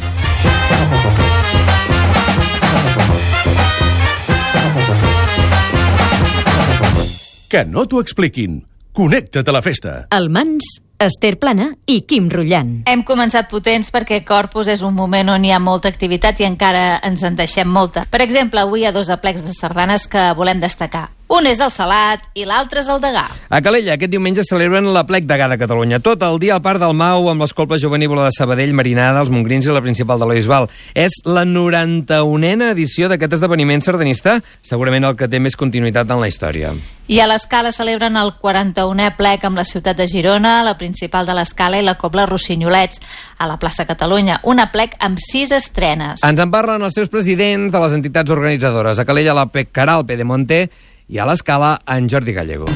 Que 7.48 7.64
no 7.70 7.86
t'ho 7.86 8.02
expliquin. 8.02 8.64
Connecta't 8.94 9.48
a 9.50 9.54
la 9.54 9.62
festa. 9.66 9.92
El 10.14 10.30
Mans, 10.34 10.66
Esther 11.08 11.38
Plana 11.40 11.72
i 11.88 12.02
Quim 12.08 12.30
Rullant. 12.32 12.84
Hem 12.90 13.04
començat 13.08 13.50
potents 13.52 13.92
perquè 13.94 14.22
Corpus 14.28 14.70
és 14.72 14.84
un 14.86 14.96
moment 14.96 15.34
on 15.36 15.46
hi 15.46 15.52
ha 15.52 15.60
molta 15.60 15.92
activitat 15.92 16.40
i 16.42 16.48
encara 16.48 17.00
ens 17.04 17.24
en 17.24 17.36
deixem 17.40 17.68
molta. 17.68 18.06
Per 18.10 18.22
exemple, 18.22 18.62
avui 18.62 18.84
hi 18.84 18.88
ha 18.88 18.96
dos 18.96 19.10
aplecs 19.14 19.46
de 19.48 19.54
sardanes 19.56 20.08
que 20.08 20.32
volem 20.38 20.64
destacar. 20.64 21.10
Un 21.32 21.48
és 21.48 21.60
el 21.64 21.72
Salat 21.72 22.26
i 22.36 22.44
l'altre 22.46 22.82
és 22.84 22.88
el 22.92 23.00
Degà. 23.02 23.24
A 23.48 23.60
Calella, 23.64 23.96
aquest 23.96 24.12
diumenge 24.12 24.44
celebren 24.44 24.90
la 24.94 25.06
plec 25.08 25.24
Degà 25.26 25.48
de 25.48 25.58
Catalunya. 25.58 26.02
Tot 26.04 26.22
el 26.28 26.36
dia 26.42 26.58
al 26.58 26.62
Parc 26.62 26.82
del 26.84 26.94
Mau 27.00 27.30
amb 27.32 27.42
l'escolpa 27.42 27.80
juvenívola 27.80 28.28
de 28.28 28.34
Sabadell, 28.36 28.76
Marinada, 28.76 29.22
els 29.24 29.32
Mongrins 29.32 29.66
i 29.66 29.74
la 29.74 29.82
principal 29.82 30.20
de 30.20 30.28
la 30.28 30.36
Bisbal. 30.36 30.68
És 30.94 31.16
la 31.24 31.46
91a 31.48 32.74
edició 32.74 33.08
d'aquest 33.10 33.40
esdeveniment 33.40 33.82
sardanista, 33.82 34.42
segurament 34.62 35.08
el 35.08 35.16
que 35.16 35.32
té 35.32 35.40
més 35.40 35.56
continuïtat 35.56 36.12
en 36.12 36.22
la 36.22 36.30
història. 36.30 36.76
I 37.08 37.20
a 37.20 37.28
l'Escala 37.28 37.74
celebren 37.76 38.20
el 38.20 38.36
41è 38.44 39.10
plec 39.18 39.48
amb 39.48 39.60
la 39.60 39.66
ciutat 39.68 39.98
de 39.98 40.08
Girona, 40.12 40.62
la 40.64 40.78
principal 40.78 41.26
de 41.26 41.34
l'Escala 41.40 41.80
i 41.80 41.88
la 41.88 41.98
Cobla 42.00 42.28
Rossinyolets, 42.28 43.02
a 43.40 43.48
la 43.48 43.58
plaça 43.60 43.88
Catalunya. 43.88 44.42
Una 44.44 44.70
plec 44.76 45.00
amb 45.00 45.20
sis 45.24 45.52
estrenes. 45.56 46.24
Ens 46.24 46.40
en 46.40 46.52
parlen 46.52 46.84
els 46.84 46.96
seus 47.00 47.12
presidents 47.12 47.72
de 47.72 47.84
les 47.88 47.96
entitats 47.96 48.32
organitzadores. 48.32 49.00
A 49.00 49.06
Calella, 49.08 49.36
la 49.36 49.50
Pec 49.52 49.72
Caral 49.72 50.06
Pedemonte 50.06 50.68
i 51.08 51.20
a 51.20 51.26
l'Escala, 51.28 51.78
en 51.88 52.10
Jordi 52.10 52.34
Gallego. 52.34 52.70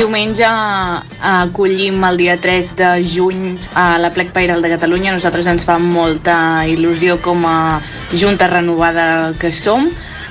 Diumenge 0.00 0.48
acollim 1.20 2.04
el 2.08 2.16
dia 2.16 2.38
3 2.40 2.70
de 2.78 2.90
juny 3.04 3.58
a 3.76 3.98
la 4.00 4.08
Plec 4.14 4.30
Pairal 4.32 4.62
de 4.64 4.70
Catalunya. 4.72 5.12
Nosaltres 5.12 5.50
ens 5.52 5.66
fa 5.68 5.76
molta 5.82 6.64
il·lusió 6.64 7.18
com 7.20 7.44
a 7.44 7.80
junta 8.16 8.48
renovada 8.48 9.34
que 9.38 9.52
som. 9.52 9.90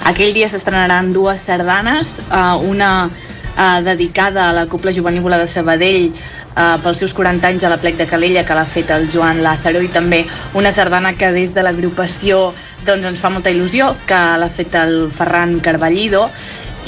Aquell 0.09 0.33
dia 0.33 0.50
s'estrenaran 0.50 1.13
dues 1.13 1.45
sardanes, 1.45 2.15
uh, 2.31 2.57
una 2.65 2.91
uh, 3.12 3.79
dedicada 3.86 4.50
a 4.50 4.55
la 4.57 4.65
Copla 4.71 4.95
Juvenívola 4.95 5.38
de 5.38 5.48
Sabadell 5.48 6.13
uh, 6.60 6.78
pels 6.84 7.00
seus 7.01 7.16
40 7.16 7.48
anys 7.48 7.63
a 7.63 7.72
la 7.72 7.80
plec 7.82 7.98
de 7.98 8.08
Calella 8.10 8.44
que 8.46 8.58
l'ha 8.58 8.68
fet 8.68 8.92
el 8.92 9.08
Joan 9.12 9.42
Lázaro 9.46 9.82
i 9.82 9.92
també 9.94 10.25
una 10.60 10.74
sardana 10.75 11.16
que 11.18 11.32
des 11.36 11.56
de 11.56 11.63
l'agrupació 11.63 12.50
doncs, 12.86 13.08
ens 13.08 13.22
fa 13.24 13.32
molta 13.32 13.54
il·lusió 13.54 13.94
que 14.10 14.20
l'ha 14.39 14.51
fet 14.51 14.75
el 14.80 15.10
Ferran 15.16 15.60
Carballido 15.63 16.28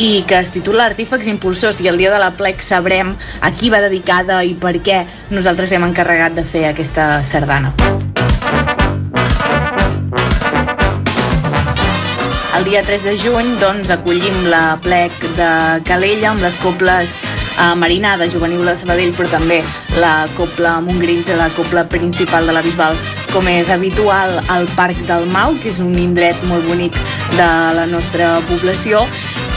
i 0.01 0.23
que 0.27 0.39
es 0.39 0.51
titula 0.51 0.87
Artífex 0.89 1.27
Impulsors 1.27 1.81
i 1.83 1.89
el 1.91 1.99
dia 1.99 2.11
de 2.13 2.19
la 2.21 2.31
plec 2.35 2.63
sabrem 2.63 3.15
a 3.41 3.51
qui 3.51 3.69
va 3.69 3.81
dedicada 3.83 4.41
i 4.43 4.55
per 4.55 4.77
què 4.83 5.03
nosaltres 5.31 5.71
hem 5.75 5.85
encarregat 5.87 6.37
de 6.37 6.45
fer 6.47 6.65
aquesta 6.69 7.19
sardana. 7.27 7.73
El 12.57 12.65
dia 12.69 12.81
3 12.85 13.03
de 13.03 13.13
juny 13.17 13.55
doncs, 13.61 13.89
acollim 13.89 14.43
la 14.51 14.77
plec 14.83 15.15
de 15.37 15.51
Calella 15.87 16.31
amb 16.33 16.43
les 16.45 16.57
coples 16.61 17.15
eh, 17.61 17.75
Marina 17.75 18.17
de 18.17 18.29
Juvenil 18.29 18.65
de 18.65 18.75
Sabadell, 18.77 19.13
però 19.15 19.29
també 19.29 19.61
la 20.01 20.27
Copla 20.37 20.79
Montgrills 20.81 21.29
i 21.29 21.37
la 21.37 21.49
Copla 21.55 21.85
Principal 21.89 22.49
de 22.49 22.55
la 22.57 22.63
Bisbal, 22.65 22.97
com 23.31 23.47
és 23.47 23.69
habitual 23.69 24.39
al 24.49 24.67
Parc 24.75 24.97
del 25.07 25.29
Mau, 25.31 25.55
que 25.61 25.69
és 25.71 25.79
un 25.83 25.93
indret 25.99 26.41
molt 26.49 26.65
bonic 26.67 26.97
de 27.37 27.51
la 27.77 27.85
nostra 27.91 28.33
població, 28.49 29.05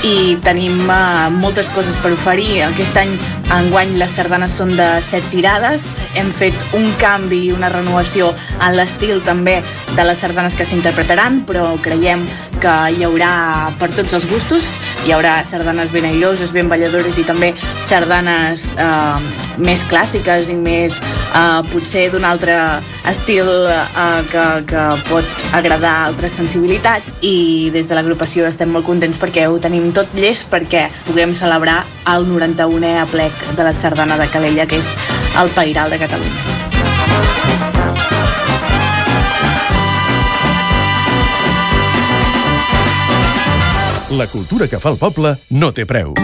i 0.05 0.37
tenim 0.45 0.85
uh, 0.85 1.31
moltes 1.33 1.71
coses 1.73 1.97
per 2.05 2.13
oferir. 2.13 2.61
Aquest 2.67 2.99
any, 3.01 3.15
enguany, 3.53 3.95
les 4.01 4.15
sardanes 4.17 4.55
són 4.57 4.73
de 4.79 4.87
set 5.05 5.27
tirades. 5.33 5.99
Hem 6.19 6.31
fet 6.39 6.57
un 6.79 6.89
canvi 7.01 7.43
i 7.49 7.53
una 7.55 7.71
renovació 7.73 8.33
en 8.57 8.77
l'estil 8.79 9.21
també 9.27 9.61
de 9.95 10.07
les 10.07 10.21
sardanes 10.25 10.57
que 10.59 10.67
s'interpretaran, 10.69 11.43
però 11.49 11.75
creiem 11.85 12.25
que 12.63 12.75
hi 12.97 13.05
haurà 13.05 13.71
per 13.81 13.91
tots 13.93 14.15
els 14.17 14.27
gustos. 14.31 14.75
Hi 15.05 15.13
haurà 15.13 15.37
sardanes 15.45 15.93
ben 15.93 16.07
airoses, 16.09 16.53
ben 16.55 16.71
balladores 16.73 17.19
i 17.21 17.27
també 17.29 17.53
sardanes 17.85 18.65
uh, 18.81 19.21
més 19.61 19.85
clàssiques 19.91 20.49
i 20.49 20.57
més 20.57 20.97
uh, 21.35 21.61
potser 21.73 22.07
d'un 22.13 22.25
altre 22.25 22.57
estil 23.11 23.51
uh, 23.69 24.23
que, 24.31 24.45
que 24.71 24.85
pot 25.11 25.45
agradar 25.57 25.95
altres 26.09 26.37
sensibilitats 26.39 27.13
i 27.21 27.71
des 27.75 27.89
de 27.91 27.99
l'agrupació 27.99 28.49
estem 28.49 28.73
molt 28.73 28.89
contents 28.89 29.21
perquè 29.21 29.47
ho 29.49 29.61
tenim 29.63 29.91
tot 29.97 30.11
llest 30.17 30.49
perquè 30.53 30.87
puguem 31.05 31.37
celebrar 31.37 31.83
el 32.15 32.27
91è 32.31 32.97
aplec 33.03 33.34
de 33.57 33.65
la 33.65 33.73
sardana 33.75 34.19
de 34.19 34.29
Calella 34.29 34.67
que 34.67 34.79
és 34.83 34.91
el 35.41 35.51
Pairal 35.55 35.91
de 35.91 35.99
Catalunya. 35.99 36.43
La 44.15 44.27
cultura 44.31 44.69
que 44.71 44.79
fa 44.79 44.95
el 44.95 45.01
poble 45.01 45.35
no 45.51 45.73
té 45.75 45.89
preu. 45.91 46.15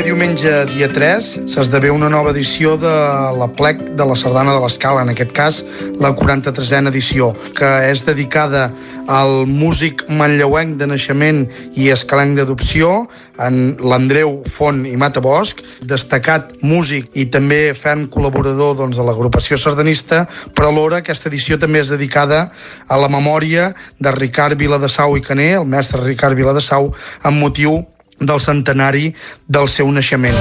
El 0.00 0.06
proper 0.06 0.16
diumenge, 0.16 0.50
dia 0.72 0.86
3, 0.88 1.26
s'esdevé 1.52 1.90
una 1.92 2.08
nova 2.08 2.30
edició 2.32 2.78
de 2.80 2.92
la 3.36 3.48
plec 3.52 3.82
de 3.98 4.04
la 4.08 4.14
Sardana 4.16 4.54
de 4.56 4.62
l'Escala, 4.62 5.02
en 5.04 5.10
aquest 5.12 5.34
cas 5.36 5.58
la 6.00 6.14
43a 6.16 6.88
edició, 6.88 7.34
que 7.52 7.68
és 7.90 8.00
dedicada 8.06 8.70
al 9.12 9.44
músic 9.44 10.06
manlleuenc 10.08 10.78
de 10.80 10.88
naixement 10.88 11.42
i 11.76 11.90
escalenc 11.92 12.40
d'adopció, 12.40 13.10
en 13.44 13.76
l'Andreu 13.76 14.38
Font 14.48 14.86
i 14.88 14.96
Matabosc, 14.96 15.60
destacat 15.84 16.56
músic 16.64 17.12
i 17.12 17.28
també 17.28 17.76
ferm 17.76 18.08
col·laborador 18.08 18.78
doncs, 18.80 18.96
de 18.96 19.04
l'agrupació 19.04 19.60
sardanista, 19.60 20.24
però 20.56 20.72
alhora 20.72 21.04
aquesta 21.04 21.28
edició 21.28 21.60
també 21.60 21.84
és 21.84 21.92
dedicada 21.92 22.46
a 22.88 22.96
la 22.96 23.12
memòria 23.12 23.74
de 24.00 24.16
Ricard 24.16 24.56
Viladesau 24.56 25.20
i 25.20 25.28
Caner, 25.28 25.58
el 25.60 25.68
mestre 25.68 26.00
Ricard 26.08 26.40
Viladesau, 26.40 26.94
amb 27.20 27.44
motiu 27.44 27.82
del 28.20 28.40
centenari 28.40 29.10
del 29.48 29.68
seu 29.68 29.90
naixement. 29.90 30.36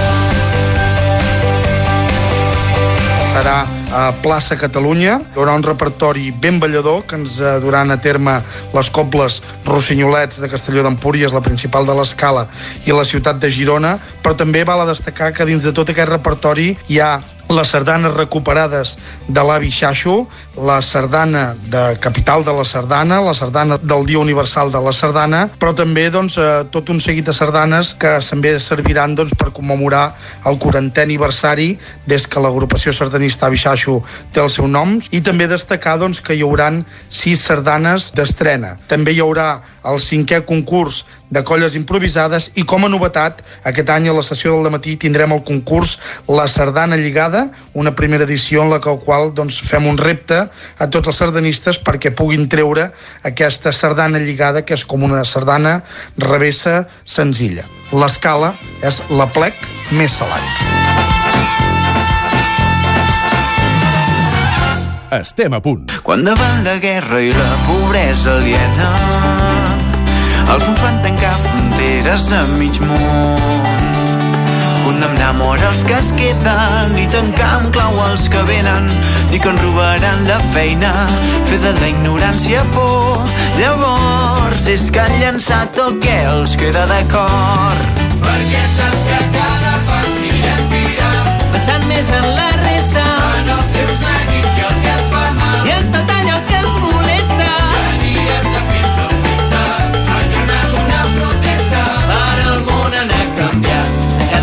Serà 3.29 3.59
a 3.93 4.11
plaça 4.23 4.57
Catalunya. 4.57 5.19
Hi 5.21 5.39
haurà 5.39 5.55
un 5.57 5.63
repertori 5.63 6.29
ben 6.31 6.59
ballador 6.59 7.03
que 7.07 7.17
ens 7.19 7.39
eh, 7.39 7.55
duran 7.63 7.93
a 7.93 7.99
terme 8.01 8.39
les 8.73 8.89
cobles 8.93 9.39
Rossinyolets 9.65 10.41
de 10.41 10.49
Castelló 10.49 10.83
d'Empúries, 10.85 11.33
la 11.33 11.43
principal 11.45 11.87
de 11.87 11.95
l'Escala, 11.97 12.47
i 12.85 12.93
la 12.93 13.05
ciutat 13.05 13.39
de 13.41 13.51
Girona, 13.53 13.97
però 14.23 14.35
també 14.37 14.65
val 14.67 14.83
a 14.83 14.89
destacar 14.89 15.31
que 15.33 15.47
dins 15.47 15.63
de 15.63 15.73
tot 15.73 15.89
aquest 15.93 16.09
repertori 16.09 16.73
hi 16.89 16.99
ha 16.99 17.19
les 17.49 17.67
sardanes 17.67 18.13
recuperades 18.13 18.95
de 19.27 19.41
l'avi 19.43 19.71
Xaixo, 19.73 20.27
la 20.55 20.81
sardana 20.85 21.55
de 21.71 21.97
capital 21.99 22.43
de 22.45 22.53
la 22.53 22.63
sardana, 22.63 23.19
la 23.21 23.33
sardana 23.33 23.77
del 23.81 24.05
Dia 24.05 24.19
Universal 24.19 24.71
de 24.71 24.81
la 24.83 24.93
Sardana, 24.93 25.49
però 25.59 25.73
també 25.73 26.09
doncs, 26.13 26.37
eh, 26.37 26.65
tot 26.69 26.89
un 26.89 26.99
seguit 27.01 27.25
de 27.25 27.33
sardanes 27.33 27.95
que 27.97 28.19
també 28.21 28.59
serviran 28.59 29.15
doncs, 29.15 29.33
per 29.33 29.49
commemorar 29.51 30.13
el 30.45 30.59
40è 30.61 31.01
aniversari 31.01 31.77
des 32.05 32.27
que 32.27 32.39
l'agrupació 32.39 32.93
sardanista 32.93 33.47
Avi 33.47 33.57
Xaixo 33.57 33.99
té 34.31 34.43
el 34.43 34.49
seu 34.49 34.67
nom 34.67 34.99
i 35.11 35.21
també 35.21 35.47
destacar 35.47 35.97
doncs, 35.97 36.21
que 36.21 36.37
hi 36.37 36.45
hauran 36.45 36.83
sis 37.09 37.41
sardanes 37.41 38.11
d'estrena. 38.13 38.77
També 38.87 39.11
hi 39.11 39.23
haurà 39.25 39.61
el 39.89 39.97
cinquè 39.97 40.43
concurs 40.45 41.05
de 41.29 41.43
colles 41.45 41.75
improvisades 41.77 42.49
i 42.57 42.65
com 42.67 42.85
a 42.85 42.89
novetat 42.91 43.43
aquest 43.69 43.89
any 43.93 44.09
a 44.09 44.15
la 44.15 44.25
sessió 44.25 44.55
del 44.55 44.71
matí 44.73 44.95
tindrem 44.99 45.33
el 45.35 45.43
concurs 45.45 45.97
La 46.27 46.47
Sardana 46.47 46.97
Lligada, 46.97 47.47
una 47.73 47.95
primera 47.95 48.25
edició 48.25 48.63
en 48.63 48.73
la 48.73 48.79
qual 48.79 49.33
doncs, 49.35 49.59
fem 49.61 49.87
un 49.87 49.97
repte 49.97 50.41
a 50.49 50.89
tots 50.89 51.11
els 51.11 51.21
sardanistes 51.21 51.79
perquè 51.85 52.13
puguin 52.15 52.47
treure 52.49 52.89
aquesta 53.23 53.71
sardana 53.71 54.19
lligada 54.19 54.65
que 54.65 54.73
és 54.73 54.85
com 54.85 55.03
una 55.03 55.23
sardana 55.25 55.79
revessa 56.17 56.87
senzilla. 57.05 57.65
L'escala 57.93 58.53
és 58.85 59.01
la 59.09 59.29
plec 59.33 59.55
més 59.91 60.19
salat. 60.21 60.79
Estem 65.09 65.55
a 65.57 65.61
punt. 65.61 65.87
Quan 66.05 66.21
davant 66.21 66.61
la 66.61 66.77
guerra 66.77 67.23
i 67.25 67.33
la 67.33 67.49
pobresa 67.65 68.37
aliena 68.37 69.58
els 70.47 70.67
uns 70.69 70.81
van 70.81 71.01
tancar 71.03 71.33
fronteres 71.43 72.31
a 72.33 72.41
mig 72.59 72.79
món. 72.87 73.79
Condemnar 74.85 75.33
mort 75.37 75.63
els 75.67 75.83
que 75.85 75.95
es 75.99 76.11
queden 76.17 76.95
i 76.97 77.05
tancar 77.11 77.49
amb 77.59 77.73
clau 77.75 77.99
els 78.07 78.27
que 78.31 78.41
venen. 78.49 78.87
Dir 79.29 79.39
que 79.43 79.51
en 79.51 79.59
robaran 79.61 80.23
la 80.27 80.39
feina 80.55 80.93
fer 81.49 81.59
de 81.65 81.73
la 81.79 81.89
ignorància 81.93 82.63
por. 82.73 83.21
Llavors 83.59 84.67
és 84.73 84.89
que 84.91 85.03
han 85.03 85.15
llançat 85.21 85.77
el 85.85 85.99
que 86.03 86.15
els 86.33 86.55
queda 86.59 86.85
d'acord. 86.89 88.03
Perquè 88.25 88.63
saps 88.75 89.05
que 89.09 89.19
cada 89.37 89.75
pas 89.89 90.09
anirem 90.15 90.63
tirant 90.73 91.49
pensant 91.53 91.89
més 91.91 92.13
en 92.21 92.29
la 92.39 92.49
resta 92.63 93.05
en 93.41 93.51
els 93.57 93.75
seus 93.75 94.05
neguits 94.07 94.61
i 94.63 94.67
els 94.69 94.81
que 94.85 94.95
ens 94.95 95.11
fa 95.13 95.25
mal. 95.41 95.59
I 95.67 95.75
en 95.77 95.91
tot 95.95 96.15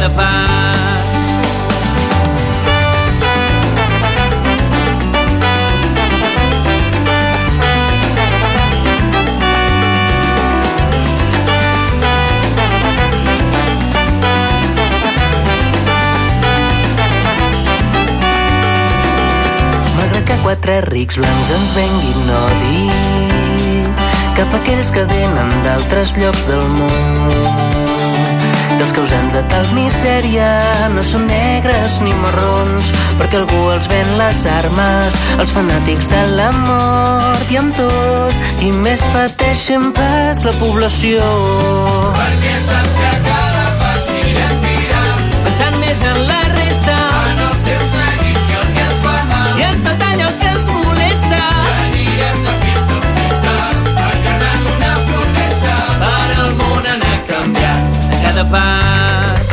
cada 0.06 0.14
pas. 0.14 1.16
Quatre 20.46 20.80
rics 20.86 21.16
blancs 21.18 21.48
ens 21.50 21.72
venguin 21.74 22.28
odi 22.36 22.82
cap 24.38 24.54
a 24.54 24.60
aquells 24.60 24.92
que 24.94 25.02
venen 25.10 25.50
d'altres 25.66 26.14
llocs 26.20 26.46
del 26.46 26.62
món 26.76 27.75
dels 28.78 28.92
causants 28.92 29.34
de 29.34 29.42
tal 29.48 29.66
misèria 29.76 30.46
no 30.92 31.02
són 31.04 31.24
negres 31.30 31.96
ni 32.04 32.12
marrons 32.20 32.90
perquè 33.16 33.38
algú 33.40 33.60
els 33.72 33.86
ven 33.88 34.10
les 34.18 34.42
armes 34.52 35.16
els 35.38 35.52
fanàtics 35.56 36.10
de 36.12 36.22
la 36.36 36.50
mort 36.58 37.52
i 37.52 37.60
amb 37.60 37.72
tot 37.78 38.64
i 38.66 38.72
més 38.84 39.02
pateixen 39.14 39.92
pas 39.96 40.42
la 40.44 40.52
població. 40.60 41.22
Perquè 42.18 42.54
saps 42.66 42.98
que 43.00 43.12
cada 43.28 43.66
pas 43.80 44.10
anirem 44.16 44.54
tirant 44.66 45.34
pensant 45.46 45.80
més 45.84 46.06
en 46.12 46.22
la 46.32 46.40
resta 46.52 46.96
en 47.32 47.44
els 47.48 47.66
seus 47.68 47.96
neguits 48.02 48.52
i 48.52 48.60
els 48.60 48.72
que 48.76 48.86
ens 48.90 49.02
fa 49.06 49.18
mal 49.32 49.60
i 49.62 49.68
en 49.70 49.84
tot 49.88 50.08
allò 50.10 50.30
que 50.42 50.52
ens 50.52 50.72
molesta. 50.76 51.42
Que 51.62 51.76
anirem 51.86 52.48
de 52.48 52.56
canviant 58.36 59.45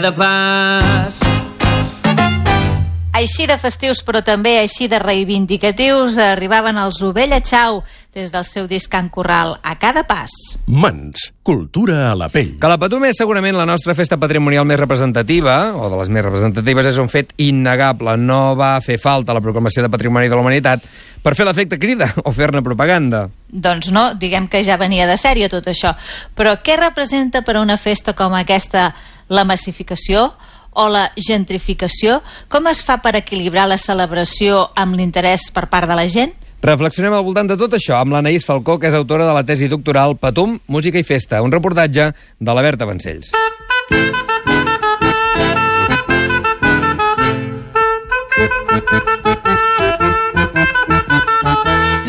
a 0.00 0.02
cada 0.02 0.16
pas 0.16 0.80
cada 1.18 1.20
pas. 1.20 1.40
Així 3.20 3.44
de 3.44 3.58
festius, 3.60 3.98
però 4.06 4.22
també 4.24 4.54
així 4.62 4.86
de 4.88 4.96
reivindicatius, 5.02 6.16
arribaven 6.22 6.78
els 6.80 7.02
Ovella 7.04 7.42
Chau 7.44 7.82
des 8.14 8.30
del 8.32 8.46
seu 8.48 8.64
disc 8.70 8.94
en 8.96 9.10
Corral 9.12 9.58
a 9.60 9.74
cada 9.82 10.06
pas. 10.08 10.32
Mans, 10.64 11.26
cultura 11.44 12.06
a 12.08 12.14
la 12.16 12.30
pell. 12.32 12.54
Que 12.56 12.70
la 12.70 12.78
Patum 12.80 13.04
és 13.10 13.20
segurament 13.20 13.58
la 13.58 13.66
nostra 13.68 13.92
festa 13.98 14.16
patrimonial 14.16 14.64
més 14.64 14.80
representativa, 14.80 15.74
o 15.76 15.90
de 15.92 16.00
les 16.00 16.08
més 16.08 16.24
representatives, 16.24 16.88
és 16.94 17.02
un 17.02 17.12
fet 17.12 17.34
innegable. 17.36 18.16
No 18.16 18.54
va 18.56 18.72
fer 18.80 18.96
falta 19.02 19.36
la 19.36 19.44
proclamació 19.44 19.84
de 19.84 19.92
Patrimoni 19.92 20.30
de 20.30 20.38
la 20.38 20.46
Humanitat 20.46 20.88
per 21.20 21.36
fer 21.36 21.44
l'efecte 21.44 21.76
crida 21.82 22.08
o 22.24 22.32
fer-ne 22.32 22.64
propaganda. 22.64 23.26
Doncs 23.50 23.92
no, 23.92 24.14
diguem 24.14 24.48
que 24.48 24.64
ja 24.64 24.80
venia 24.80 25.10
de 25.10 25.20
sèrie 25.20 25.50
tot 25.52 25.68
això. 25.68 25.92
Però 26.38 26.56
què 26.64 26.80
representa 26.80 27.44
per 27.44 27.58
a 27.58 27.64
una 27.66 27.76
festa 27.76 28.16
com 28.16 28.38
aquesta 28.38 28.94
la 29.30 29.46
massificació 29.48 30.28
o 30.76 30.88
la 30.90 31.08
gentrificació? 31.16 32.20
Com 32.50 32.68
es 32.70 32.84
fa 32.84 32.98
per 33.02 33.16
equilibrar 33.18 33.68
la 33.70 33.78
celebració 33.80 34.66
amb 34.76 34.98
l'interès 34.98 35.48
per 35.54 35.68
part 35.72 35.88
de 35.88 35.96
la 35.98 36.06
gent? 36.10 36.34
Reflexionem 36.60 37.14
al 37.16 37.24
voltant 37.24 37.48
de 37.48 37.56
tot 37.56 37.72
això 37.78 37.96
amb 37.96 38.12
l'Anaïs 38.12 38.44
Falcó, 38.44 38.76
que 38.76 38.90
és 38.90 38.96
autora 38.98 39.24
de 39.24 39.32
la 39.32 39.46
tesi 39.48 39.70
doctoral 39.72 40.18
Patum, 40.20 40.58
Música 40.68 41.00
i 41.00 41.06
Festa, 41.08 41.40
un 41.40 41.54
reportatge 41.54 42.10
de 42.12 42.58
la 42.58 42.66
Berta 42.66 42.90
Vancells. 42.90 43.32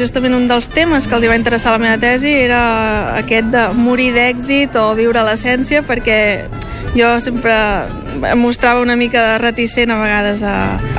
Justament 0.02 0.34
un 0.34 0.48
dels 0.50 0.66
temes 0.74 1.06
que 1.06 1.14
els 1.14 1.28
va 1.30 1.36
interessar 1.38 1.76
la 1.76 1.82
meva 1.84 1.98
tesi 2.02 2.32
era 2.34 2.62
aquest 3.20 3.52
de 3.54 3.68
morir 3.78 4.10
d'èxit 4.16 4.74
o 4.82 4.88
viure 4.98 5.22
l'essència, 5.28 5.84
perquè 5.86 6.18
jo 6.96 7.12
sempre 7.22 7.54
em 8.32 8.42
mostrava 8.42 8.82
una 8.82 8.98
mica 8.98 9.38
reticent 9.38 9.94
a 9.94 10.00
vegades 10.02 10.42
a, 10.42 10.56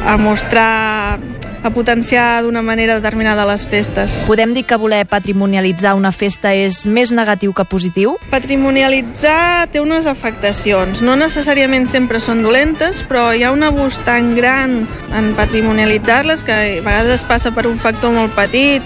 a 0.07 0.15
mostrar 0.23 1.19
a 1.63 1.71
potenciar 1.71 2.43
d'una 2.43 2.63
manera 2.63 2.97
determinada 2.99 3.47
les 3.47 3.67
festes. 3.67 4.23
Podem 4.27 4.53
dir 4.55 4.65
que 4.67 4.77
voler 4.77 5.05
patrimonialitzar 5.07 5.95
una 5.95 6.13
festa 6.13 6.53
és 6.55 6.83
més 6.87 7.13
negatiu 7.15 7.55
que 7.55 7.65
positiu? 7.65 8.17
Patrimonialitzar 8.33 9.69
té 9.73 9.83
unes 9.83 10.09
afectacions. 10.11 11.03
No 11.07 11.15
necessàriament 11.17 11.87
sempre 11.91 12.21
són 12.21 12.43
dolentes, 12.43 13.03
però 13.07 13.31
hi 13.33 13.45
ha 13.47 13.53
un 13.55 13.63
abús 13.63 14.01
tan 14.07 14.35
gran 14.37 14.83
en 15.15 15.33
patrimonialitzar-les 15.39 16.43
que 16.43 16.57
a 16.57 16.65
vegades 16.83 17.21
es 17.21 17.27
passa 17.29 17.55
per 17.55 17.69
un 17.71 17.79
factor 17.79 18.15
molt 18.15 18.35
petit, 18.35 18.83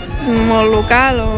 molt 0.51 0.71
local 0.73 1.23
o 1.25 1.33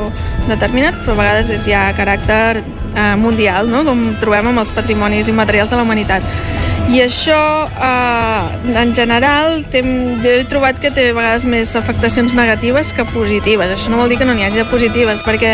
determinat, 0.49 0.97
però 1.05 1.15
a 1.15 1.23
vegades 1.23 1.53
és 1.55 1.69
ja 1.69 1.87
caràcter 1.97 2.63
eh, 2.99 3.17
mundial, 3.21 3.71
no? 3.71 3.85
com 3.87 4.09
trobem 4.21 4.51
amb 4.51 4.65
els 4.65 4.73
patrimonis 4.75 5.29
immaterials 5.31 5.71
de 5.71 5.79
la 5.79 5.87
humanitat. 5.87 6.25
I 6.89 7.03
això, 7.05 7.69
eh, 7.69 8.77
en 8.81 8.95
general, 8.95 9.59
he 9.73 10.45
trobat 10.49 10.79
que 10.81 10.91
té 10.91 11.11
a 11.11 11.13
vegades 11.13 11.45
més 11.45 11.75
afectacions 11.77 12.33
negatives 12.35 12.95
que 12.97 13.05
positives. 13.13 13.75
Això 13.75 13.93
no 13.93 13.99
vol 14.01 14.09
dir 14.09 14.17
que 14.17 14.25
no 14.25 14.33
n'hi 14.33 14.47
hagi 14.47 14.63
de 14.63 14.65
positives, 14.65 15.23
perquè 15.23 15.53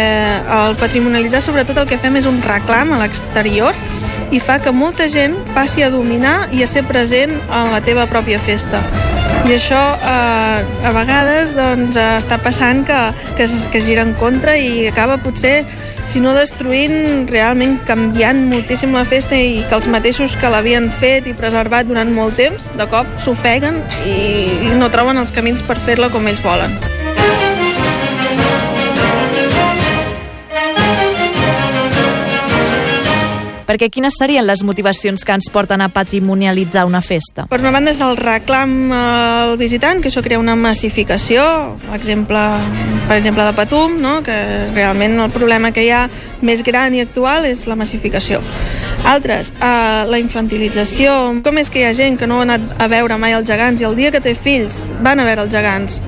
el 0.61 0.77
patrimonialitzar, 0.79 1.42
sobretot, 1.42 1.81
el 1.83 1.90
que 1.90 1.99
fem 1.99 2.16
és 2.16 2.29
un 2.31 2.38
reclam 2.47 2.94
a 2.94 3.01
l'exterior 3.03 3.75
i 4.31 4.38
fa 4.38 4.61
que 4.62 4.70
molta 4.70 5.09
gent 5.11 5.35
passi 5.55 5.83
a 5.83 5.90
dominar 5.90 6.49
i 6.55 6.62
a 6.62 6.68
ser 6.70 6.85
present 6.87 7.35
en 7.35 7.73
la 7.75 7.83
teva 7.83 8.07
pròpia 8.07 8.38
festa. 8.38 8.81
I 9.44 9.57
això 9.59 9.81
eh, 9.99 10.87
a 10.87 10.92
vegades 10.94 11.53
doncs, 11.59 11.99
està 11.99 12.38
passant 12.40 12.87
que, 12.87 13.01
que, 13.37 13.44
es, 13.44 13.66
que 13.73 13.83
gira 13.83 14.07
en 14.07 14.14
contra 14.16 14.55
i 14.57 14.87
acaba 14.88 15.18
potser 15.18 15.64
si 16.07 16.21
no 16.21 16.35
destruint, 16.37 17.29
realment 17.31 17.79
canviant 17.88 18.45
moltíssim 18.51 18.95
la 18.95 19.05
festa 19.09 19.38
i 19.38 19.62
que 19.69 19.79
els 19.79 19.88
mateixos 19.90 20.37
que 20.40 20.51
l'havien 20.53 20.90
fet 21.01 21.29
i 21.31 21.37
preservat 21.37 21.88
durant 21.90 22.12
molt 22.14 22.38
temps, 22.40 22.71
de 22.79 22.88
cop 22.93 23.09
s'ofeguen 23.25 23.83
i, 24.07 24.19
i 24.69 24.75
no 24.79 24.93
troben 24.93 25.21
els 25.21 25.35
camins 25.35 25.64
per 25.64 25.81
fer-la 25.87 26.12
com 26.14 26.29
ells 26.31 26.45
volen. 26.45 26.94
Perquè 33.64 33.88
quines 33.88 34.16
serien 34.18 34.44
les 34.44 34.61
motivacions 34.66 35.24
que 35.24 35.33
ens 35.33 35.48
porten 35.53 35.81
a 35.81 35.88
patrimonialitzar 35.88 36.85
una 36.85 37.00
festa? 37.00 37.46
Per 37.48 37.61
una 37.62 37.72
banda 37.72 37.94
és 37.94 38.00
el 38.05 38.18
reclam 38.20 38.92
al 38.92 39.57
visitant, 39.61 40.03
que 40.03 40.11
això 40.12 40.22
crea 40.24 40.40
una 40.40 40.57
massificació, 40.59 41.44
exemple, 41.96 42.42
per 43.09 43.16
exemple 43.16 43.46
de 43.48 43.57
Patum, 43.57 43.96
no? 44.03 44.18
que 44.27 44.37
realment 44.74 45.16
el 45.24 45.33
problema 45.33 45.72
que 45.72 45.87
hi 45.87 45.92
ha 45.96 46.05
més 46.44 46.64
gran 46.66 46.94
i 46.94 47.00
actual 47.05 47.48
és 47.48 47.64
la 47.70 47.77
massificació. 47.81 48.42
Altres, 49.09 49.53
eh, 49.61 50.05
la 50.09 50.20
infantilització. 50.20 51.40
Com 51.44 51.61
és 51.61 51.70
que 51.72 51.81
hi 51.81 51.88
ha 51.88 51.94
gent 51.96 52.18
que 52.20 52.29
no 52.29 52.40
ha 52.40 52.48
anat 52.48 52.77
a 52.81 52.88
veure 52.88 53.16
mai 53.20 53.37
els 53.37 53.48
gegants 53.48 53.81
i 53.81 53.88
el 53.88 53.96
dia 53.96 54.12
que 54.12 54.20
té 54.24 54.37
fills 54.37 54.83
van 55.05 55.20
a 55.20 55.29
veure 55.29 55.44
els 55.44 55.53
gegants? 55.53 56.00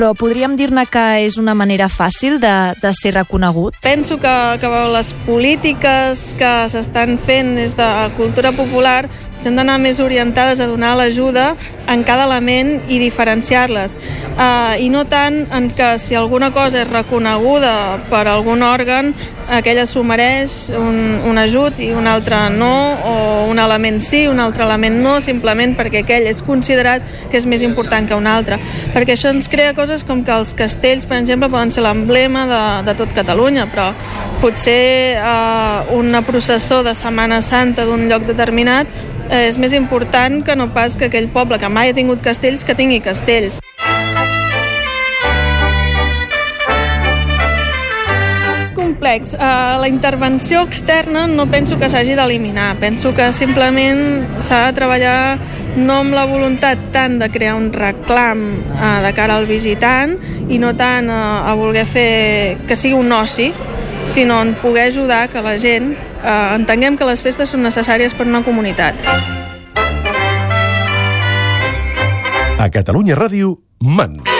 Però 0.00 0.14
podríem 0.16 0.54
dir-ne 0.56 0.86
que 0.88 1.00
és 1.26 1.34
una 1.36 1.52
manera 1.52 1.90
fàcil 1.92 2.38
de, 2.40 2.52
de 2.80 2.92
ser 2.96 3.10
reconegut? 3.18 3.74
Penso 3.84 4.16
que, 4.16 4.32
que 4.56 4.68
les 4.94 5.10
polítiques 5.26 6.22
que 6.40 6.52
s'estan 6.72 7.18
fent 7.20 7.50
des 7.58 7.74
de 7.76 7.88
cultura 8.16 8.54
popular 8.56 9.10
han 9.48 9.56
d'anar 9.56 9.78
més 9.80 10.00
orientades 10.02 10.60
a 10.60 10.66
donar 10.68 10.96
l'ajuda 10.98 11.54
en 11.90 12.04
cada 12.04 12.26
element 12.28 12.76
i 12.88 13.00
diferenciar-les. 13.00 13.96
Uh, 14.40 14.78
I 14.78 14.88
no 14.92 15.04
tant 15.10 15.42
en 15.52 15.68
que 15.76 15.96
si 15.98 16.14
alguna 16.14 16.50
cosa 16.54 16.84
és 16.84 16.90
reconeguda 16.90 18.00
per 18.10 18.26
algun 18.30 18.62
òrgan, 18.62 19.10
aquella 19.50 19.84
s'ho 19.88 20.04
mereix 20.06 20.70
un, 20.76 21.18
un 21.26 21.38
ajut 21.42 21.80
i 21.82 21.90
un 21.96 22.06
altre 22.06 22.38
no, 22.54 22.70
o 23.04 23.14
un 23.50 23.58
element 23.58 23.98
sí, 24.00 24.22
un 24.30 24.40
altre 24.40 24.64
element 24.64 25.00
no, 25.02 25.16
simplement 25.20 25.74
perquè 25.76 26.04
aquell 26.04 26.28
és 26.30 26.40
considerat 26.46 27.04
que 27.30 27.40
és 27.40 27.46
més 27.50 27.64
important 27.66 28.06
que 28.06 28.16
un 28.16 28.30
altre. 28.30 28.60
Perquè 28.94 29.16
això 29.16 29.34
ens 29.34 29.50
crea 29.50 29.74
coses 29.74 30.06
com 30.06 30.22
que 30.24 30.32
els 30.32 30.54
castells, 30.56 31.08
per 31.10 31.18
exemple, 31.18 31.50
poden 31.50 31.74
ser 31.74 31.84
l'emblema 31.84 32.46
de, 32.48 32.64
de 32.88 32.96
tot 33.02 33.14
Catalunya, 33.16 33.66
però 33.72 33.90
potser 34.40 35.18
uh, 35.18 35.90
una 35.98 36.22
processó 36.24 36.84
de 36.86 36.94
Setmana 36.94 37.42
Santa 37.42 37.84
d'un 37.88 38.06
lloc 38.08 38.24
determinat 38.28 38.86
eh, 38.86 39.19
és 39.30 39.58
més 39.58 39.72
important 39.76 40.42
que 40.44 40.56
no 40.58 40.70
pas 40.74 40.96
que 40.98 41.06
aquell 41.06 41.30
poble 41.30 41.58
que 41.62 41.70
mai 41.70 41.90
ha 41.90 41.96
tingut 41.96 42.22
castells 42.22 42.66
que 42.66 42.74
tingui 42.74 43.00
castells. 43.04 43.60
complex. 49.00 49.32
Uh, 49.32 49.80
la 49.80 49.88
intervenció 49.88 50.62
externa 50.62 51.26
no 51.26 51.46
penso 51.50 51.78
que 51.78 51.88
s'hagi 51.88 52.14
d'eliminar. 52.14 52.76
Penso 52.76 53.14
que 53.14 53.32
simplement 53.32 54.26
s'ha 54.42 54.66
de 54.66 54.76
treballar 54.76 55.38
no 55.76 56.00
amb 56.02 56.14
la 56.14 56.26
voluntat 56.26 56.78
tant 56.92 57.18
de 57.18 57.30
crear 57.30 57.54
un 57.56 57.70
reclam 57.72 58.42
uh, 58.74 59.00
de 59.04 59.12
cara 59.16 59.38
al 59.38 59.46
visitant 59.46 60.16
i 60.50 60.58
no 60.58 60.74
tant 60.76 61.08
uh, 61.08 61.48
a 61.48 61.54
voler 61.54 61.86
fer 61.86 62.58
que 62.66 62.76
sigui 62.76 62.98
un 62.98 63.12
oci, 63.12 63.52
sinó 64.04 64.40
en 64.42 64.54
poder 64.54 64.88
ajudar 64.88 65.28
que 65.28 65.42
la 65.42 65.56
gent 65.58 65.92
uh, 65.92 66.56
entenguem 66.56 66.96
que 66.96 67.08
les 67.08 67.22
festes 67.22 67.52
són 67.52 67.64
necessàries 67.66 68.16
per 68.16 68.26
una 68.28 68.42
comunitat. 68.46 68.96
A 72.60 72.68
Catalunya 72.68 73.16
Ràdio, 73.16 73.58
Mans. 73.80 74.39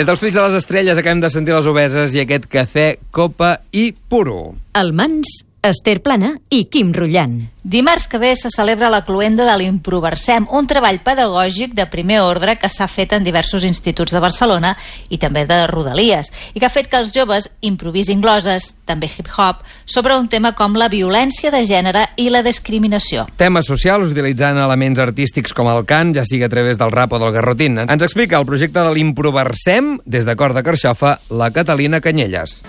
Des 0.00 0.06
dels 0.08 0.20
fills 0.22 0.32
de 0.32 0.40
les 0.40 0.54
estrelles 0.56 0.96
acabem 0.96 1.18
de 1.20 1.28
sentir 1.28 1.52
les 1.52 1.66
obeses 1.68 2.14
i 2.16 2.22
aquest 2.22 2.46
cafè, 2.48 2.86
copa 3.12 3.50
i 3.76 3.90
puro. 3.92 4.54
El 4.80 4.94
Mans, 4.96 5.28
Esther 5.62 6.00
Plana 6.00 6.34
i 6.48 6.64
Quim 6.72 6.94
Rullant. 6.94 7.50
Dimarts 7.62 8.08
que 8.08 8.16
ve 8.16 8.34
se 8.34 8.48
celebra 8.48 8.88
la 8.88 9.02
cluenda 9.04 9.44
de 9.44 9.52
l'Improversem, 9.60 10.46
un 10.56 10.64
treball 10.66 11.02
pedagògic 11.04 11.74
de 11.76 11.84
primer 11.92 12.22
ordre 12.24 12.54
que 12.56 12.70
s'ha 12.72 12.88
fet 12.88 13.12
en 13.12 13.26
diversos 13.26 13.66
instituts 13.68 14.14
de 14.16 14.22
Barcelona 14.24 14.72
i 15.12 15.18
també 15.20 15.44
de 15.44 15.66
Rodalies, 15.68 16.32
i 16.54 16.58
que 16.58 16.64
ha 16.64 16.72
fet 16.72 16.88
que 16.88 16.96
els 16.96 17.12
joves 17.12 17.50
improvisin 17.60 18.24
gloses, 18.24 18.72
també 18.88 19.10
hip-hop, 19.12 19.60
sobre 19.84 20.16
un 20.16 20.30
tema 20.32 20.54
com 20.56 20.80
la 20.80 20.88
violència 20.88 21.52
de 21.52 21.62
gènere 21.68 22.08
i 22.16 22.30
la 22.32 22.42
discriminació. 22.42 23.28
Temes 23.36 23.68
socials 23.68 24.16
utilitzant 24.16 24.56
elements 24.56 25.04
artístics 25.04 25.52
com 25.52 25.68
el 25.68 25.84
cant, 25.84 26.16
ja 26.16 26.24
sigui 26.24 26.48
a 26.48 26.52
través 26.52 26.80
del 26.80 26.96
rap 26.96 27.12
o 27.12 27.20
del 27.20 27.36
garrotín. 27.36 27.76
Ens 27.84 28.08
explica 28.08 28.40
el 28.40 28.48
projecte 28.48 28.80
de 28.80 28.96
l'Improversem, 28.96 29.98
des 30.06 30.24
de 30.24 30.36
Cor 30.36 30.56
de 30.56 30.64
Carxofa, 30.64 31.18
la 31.28 31.52
Catalina 31.52 32.00
Canyelles. 32.00 32.62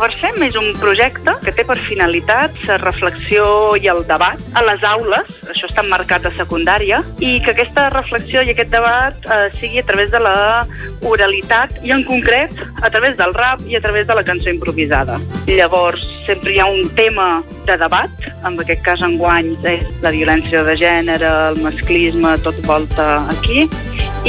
Improversem 0.00 0.38
és 0.46 0.54
un 0.56 0.70
projecte 0.80 1.34
que 1.44 1.52
té 1.52 1.60
per 1.68 1.74
finalitat 1.76 2.54
la 2.64 2.78
reflexió 2.80 3.42
i 3.76 3.90
el 3.92 3.98
debat 4.08 4.40
a 4.56 4.62
les 4.64 4.80
aules, 4.88 5.28
això 5.52 5.68
està 5.68 5.84
marcat 5.84 6.24
a 6.24 6.32
secundària, 6.38 7.02
i 7.20 7.34
que 7.44 7.52
aquesta 7.52 7.90
reflexió 7.92 8.40
i 8.40 8.54
aquest 8.54 8.72
debat 8.72 9.28
eh, 9.28 9.50
sigui 9.58 9.82
a 9.82 9.84
través 9.84 10.08
de 10.08 10.22
la 10.24 10.64
oralitat 11.04 11.76
i 11.84 11.92
en 11.92 12.06
concret 12.08 12.56
a 12.80 12.88
través 12.88 13.18
del 13.20 13.36
rap 13.36 13.60
i 13.68 13.76
a 13.76 13.84
través 13.84 14.08
de 14.08 14.16
la 14.16 14.24
cançó 14.24 14.48
improvisada. 14.48 15.20
Llavors, 15.44 16.08
sempre 16.24 16.56
hi 16.56 16.62
ha 16.64 16.72
un 16.72 16.88
tema 16.96 17.34
de 17.66 17.76
debat, 17.80 18.28
en 18.46 18.58
aquest 18.60 18.82
cas 18.86 19.02
enguany 19.06 19.52
és 19.68 19.84
la 20.04 20.12
violència 20.14 20.62
de 20.66 20.76
gènere, 20.78 21.30
el 21.50 21.60
masclisme, 21.64 22.36
tot 22.44 22.58
volta 22.66 23.12
aquí, 23.32 23.66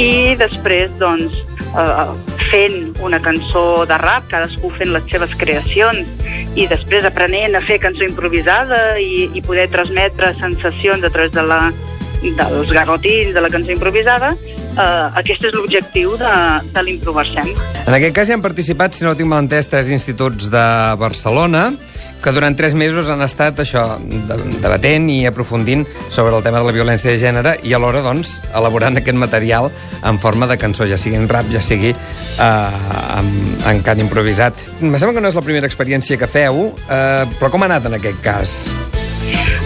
i 0.00 0.34
després, 0.40 0.92
doncs, 1.00 1.42
eh, 1.72 2.06
fent 2.50 2.92
una 3.00 3.20
cançó 3.20 3.84
de 3.88 3.96
rap, 4.02 4.28
cadascú 4.28 4.70
fent 4.76 4.92
les 4.92 5.06
seves 5.10 5.32
creacions 5.40 6.08
i 6.58 6.66
després 6.68 7.06
aprenent 7.08 7.56
a 7.56 7.62
fer 7.64 7.78
cançó 7.80 8.04
improvisada 8.04 8.98
i, 9.00 9.30
i 9.32 9.40
poder 9.44 9.70
transmetre 9.72 10.34
sensacions 10.40 11.04
a 11.04 11.10
través 11.10 11.32
de 11.32 11.44
la, 11.48 11.60
dels 12.30 12.70
garrotins, 12.72 13.34
de 13.34 13.40
la 13.42 13.50
cançó 13.50 13.72
improvisada, 13.74 14.32
eh, 14.38 15.20
aquest 15.22 15.44
és 15.50 15.54
l'objectiu 15.56 16.14
de, 16.20 16.32
de 16.72 16.82
l'Improversem. 16.86 17.50
En 17.86 17.94
aquest 17.98 18.14
cas 18.14 18.28
hi 18.30 18.36
han 18.36 18.44
participat, 18.44 18.94
si 18.94 19.04
no 19.04 19.10
ho 19.12 19.18
tinc 19.18 19.28
mal 19.28 19.42
entès, 19.42 19.66
tres 19.68 19.90
instituts 19.90 20.46
de 20.52 20.66
Barcelona, 21.02 21.72
que 22.22 22.30
durant 22.30 22.54
tres 22.54 22.70
mesos 22.78 23.08
han 23.10 23.18
estat 23.26 23.58
això, 23.58 23.96
de- 23.98 24.36
debatent 24.62 25.08
i 25.10 25.24
aprofundint 25.26 25.82
sobre 26.08 26.36
el 26.36 26.44
tema 26.46 26.60
de 26.62 26.68
la 26.68 26.74
violència 26.76 27.10
de 27.10 27.18
gènere 27.18 27.56
i 27.66 27.74
alhora, 27.74 27.98
doncs, 28.06 28.36
elaborant 28.54 28.96
aquest 29.00 29.18
material 29.18 29.72
en 30.06 30.20
forma 30.22 30.46
de 30.46 30.54
cançó, 30.62 30.86
ja 30.86 30.94
sigui 30.96 31.18
en 31.18 31.26
rap, 31.28 31.50
ja 31.50 31.60
sigui 31.60 31.90
eh, 31.90 33.18
en, 33.18 33.34
en 33.66 33.82
cant 33.82 33.98
improvisat. 34.06 34.54
Em 34.80 34.94
sembla 34.94 35.16
que 35.18 35.26
no 35.26 35.34
és 35.34 35.40
la 35.42 35.42
primera 35.42 35.66
experiència 35.66 36.16
que 36.20 36.30
feu, 36.30 36.68
eh, 36.86 37.26
però 37.40 37.50
com 37.50 37.66
ha 37.66 37.72
anat 37.72 37.90
en 37.90 37.98
aquest 37.98 38.22
cas? 38.22 38.56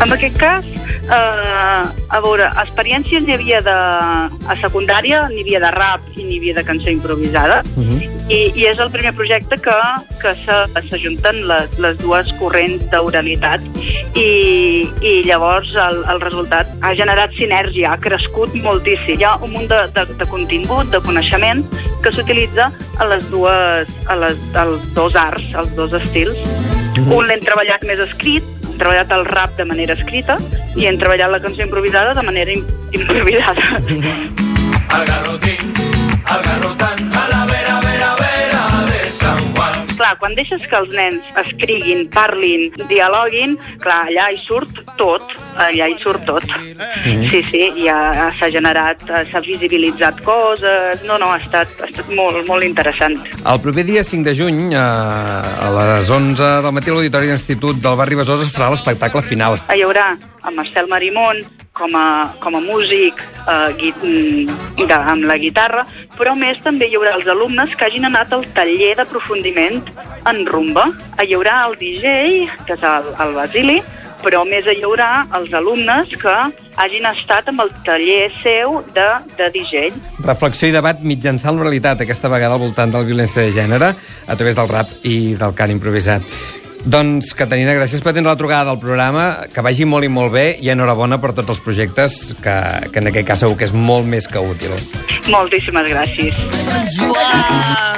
En 0.04 0.12
aquest 0.12 0.36
cas, 0.38 0.64
eh, 0.66 1.84
a 2.08 2.18
veure, 2.20 2.50
experiències 2.62 3.24
n'hi 3.24 3.32
havia 3.34 3.60
de, 3.64 3.72
a 3.72 4.56
secundària, 4.60 5.22
n'hi 5.32 5.40
havia 5.46 5.60
de 5.62 5.70
rap 5.72 6.04
i 6.16 6.22
n'hi 6.26 6.36
havia 6.38 6.54
de 6.58 6.64
cançó 6.68 6.90
improvisada, 6.92 7.62
i, 8.28 8.52
i 8.58 8.66
és 8.68 8.78
el 8.82 8.90
primer 8.90 9.14
projecte 9.16 9.56
que, 9.62 9.76
que 10.20 10.34
se- 10.44 10.82
s'ajunten 10.90 11.40
les, 11.48 11.78
les 11.80 11.96
dues 12.02 12.32
corrents 12.40 12.84
d'oralitat 12.92 13.64
i, 14.18 14.84
i 15.00 15.12
llavors 15.24 15.72
el, 15.80 16.02
el 16.12 16.20
resultat 16.20 16.68
ha 16.82 16.92
generat 16.98 17.32
sinergia, 17.38 17.92
ha 17.94 17.98
crescut 17.98 18.52
moltíssim. 18.60 19.16
Hi 19.20 19.24
ha 19.24 19.36
un 19.40 19.52
munt 19.56 19.68
de, 19.72 19.80
de, 19.96 20.04
de 20.20 20.26
contingut, 20.28 20.90
de 20.92 21.00
coneixement 21.00 21.64
que 22.04 22.12
s'utilitza 22.12 22.68
a 23.00 23.08
les 23.08 23.30
dues, 23.30 23.88
a 24.12 24.16
les, 24.20 24.36
als 24.54 24.92
dos 24.94 25.16
arts, 25.16 25.54
als 25.54 25.72
dos 25.74 25.94
estils. 25.96 26.36
Un 27.12 27.26
l'hem 27.28 27.40
treballat 27.44 27.82
més 27.84 27.98
escrit, 28.00 28.44
hem 28.76 28.82
treballat 28.82 29.12
el 29.16 29.24
rap 29.24 29.56
de 29.56 29.64
manera 29.64 29.94
escrita 29.96 30.36
i 30.76 30.84
hem 30.84 30.98
treballat 31.00 31.32
la 31.32 31.40
cançó 31.40 31.64
improvisada 31.64 32.12
de 32.12 32.22
manera 32.22 32.52
im 32.52 32.64
improvisada. 32.92 33.80
Al 34.92 35.06
garrotín, 35.08 35.72
al 36.24 36.42
garrotant, 36.44 37.00
a 37.16 37.24
la 37.32 37.40
vera, 37.48 37.80
vera, 37.80 38.10
vera 38.20 38.84
de 38.90 39.10
San 39.10 39.40
Juan. 39.54 39.86
Clar, 39.96 40.12
quan 40.20 40.36
deixes 40.36 40.62
que 40.68 40.76
els 40.76 40.92
nens 40.92 41.24
escriguin, 41.40 42.04
parlin, 42.12 42.68
dialoguin, 42.92 43.56
clar, 43.80 44.02
allà 44.10 44.28
hi 44.30 44.40
surt 44.44 44.82
tot, 45.00 45.24
allà 45.56 45.88
hi 45.88 45.96
surt 46.02 46.24
tot. 46.28 46.44
Sí, 47.02 47.42
sí, 47.46 47.62
ja 47.84 48.28
s'ha 48.36 48.50
generat, 48.52 49.02
eh, 49.08 49.24
s'ha 49.30 49.42
visibilitzat 49.44 50.22
coses, 50.26 51.02
no, 51.08 51.18
no, 51.22 51.32
ha 51.32 51.40
estat, 51.40 51.72
ha 51.80 51.88
estat 51.88 52.08
molt, 52.12 52.42
molt 52.48 52.66
interessant. 52.66 53.18
El 53.44 53.60
proper 53.64 53.86
dia 53.88 54.04
5 54.04 54.26
de 54.26 54.36
juny, 54.38 54.62
eh, 54.72 54.78
a 54.78 55.70
les 55.78 56.10
11 56.10 56.54
del 56.66 56.72
matí, 56.72 56.90
a 56.90 56.96
l'Auditori 56.96 57.32
d'Institut 57.32 57.82
del 57.82 58.00
barri 58.00 58.18
Besòs 58.18 58.46
es 58.46 58.54
farà 58.54 58.70
l'espectacle 58.72 59.22
final. 59.22 59.60
Hi 59.72 59.84
haurà 59.86 60.14
a 60.42 60.50
Marcel 60.54 60.86
Marimón 60.88 61.42
com 61.76 61.92
a, 61.94 62.32
com 62.40 62.56
a 62.56 62.60
músic 62.60 63.20
eh, 63.20 63.72
gui, 63.76 63.92
mm, 63.92 64.86
de, 64.86 64.96
amb 64.96 65.26
la 65.28 65.36
guitarra, 65.42 65.84
però 66.16 66.34
més 66.38 66.58
també 66.64 66.88
hi 66.88 66.96
haurà 66.96 67.16
els 67.18 67.28
alumnes 67.28 67.74
que 67.76 67.88
hagin 67.88 68.08
anat 68.08 68.32
al 68.32 68.46
taller 68.56 68.94
d'aprofundiment 68.96 69.82
en 70.30 70.42
rumba. 70.48 70.88
Hi 71.20 71.36
haurà 71.36 71.58
el 71.66 71.76
DJ, 71.82 72.48
que 72.64 72.78
és 72.78 72.86
el, 72.92 73.12
el 73.24 73.36
Basili, 73.36 73.78
però 74.26 74.42
a 74.42 74.48
més 74.48 74.66
hi 74.66 74.82
haurà 74.82 75.10
els 75.38 75.52
alumnes 75.54 76.10
que 76.18 76.34
hagin 76.82 77.06
estat 77.12 77.46
amb 77.52 77.62
el 77.62 77.70
taller 77.86 78.26
seu 78.40 78.80
de, 78.96 79.06
de 79.38 79.50
DJ. 79.54 79.88
Reflexió 80.26 80.66
i 80.66 80.74
debat 80.74 81.00
mitjançant 81.06 81.54
l'oralitat, 81.54 82.02
aquesta 82.02 82.30
vegada 82.32 82.58
al 82.58 82.64
voltant 82.64 82.90
de 82.90 82.98
la 82.98 83.06
violència 83.06 83.44
de 83.46 83.54
gènere, 83.54 83.94
a 84.26 84.36
través 84.38 84.58
del 84.58 84.70
rap 84.72 84.90
i 85.06 85.36
del 85.38 85.54
cant 85.54 85.74
improvisat. 85.76 86.26
Doncs, 86.86 87.32
Caterina, 87.34 87.72
gràcies 87.74 88.02
per 88.02 88.12
tenir 88.14 88.28
la 88.28 88.36
trucada 88.38 88.68
del 88.70 88.78
programa, 88.82 89.24
que 89.50 89.62
vagi 89.64 89.86
molt 89.88 90.06
i 90.06 90.10
molt 90.10 90.34
bé 90.34 90.46
i 90.62 90.70
enhorabona 90.74 91.18
per 91.22 91.32
tots 91.34 91.56
els 91.56 91.62
projectes, 91.62 92.20
que, 92.42 92.56
que 92.92 93.02
en 93.02 93.10
aquest 93.10 93.30
cas 93.30 93.42
segur 93.42 93.58
que 93.58 93.66
és 93.66 93.74
molt 93.74 94.06
més 94.10 94.30
que 94.30 94.42
útil. 94.42 94.74
Moltíssimes 95.30 95.90
gràcies. 95.90 96.46
Ay, 97.26 97.95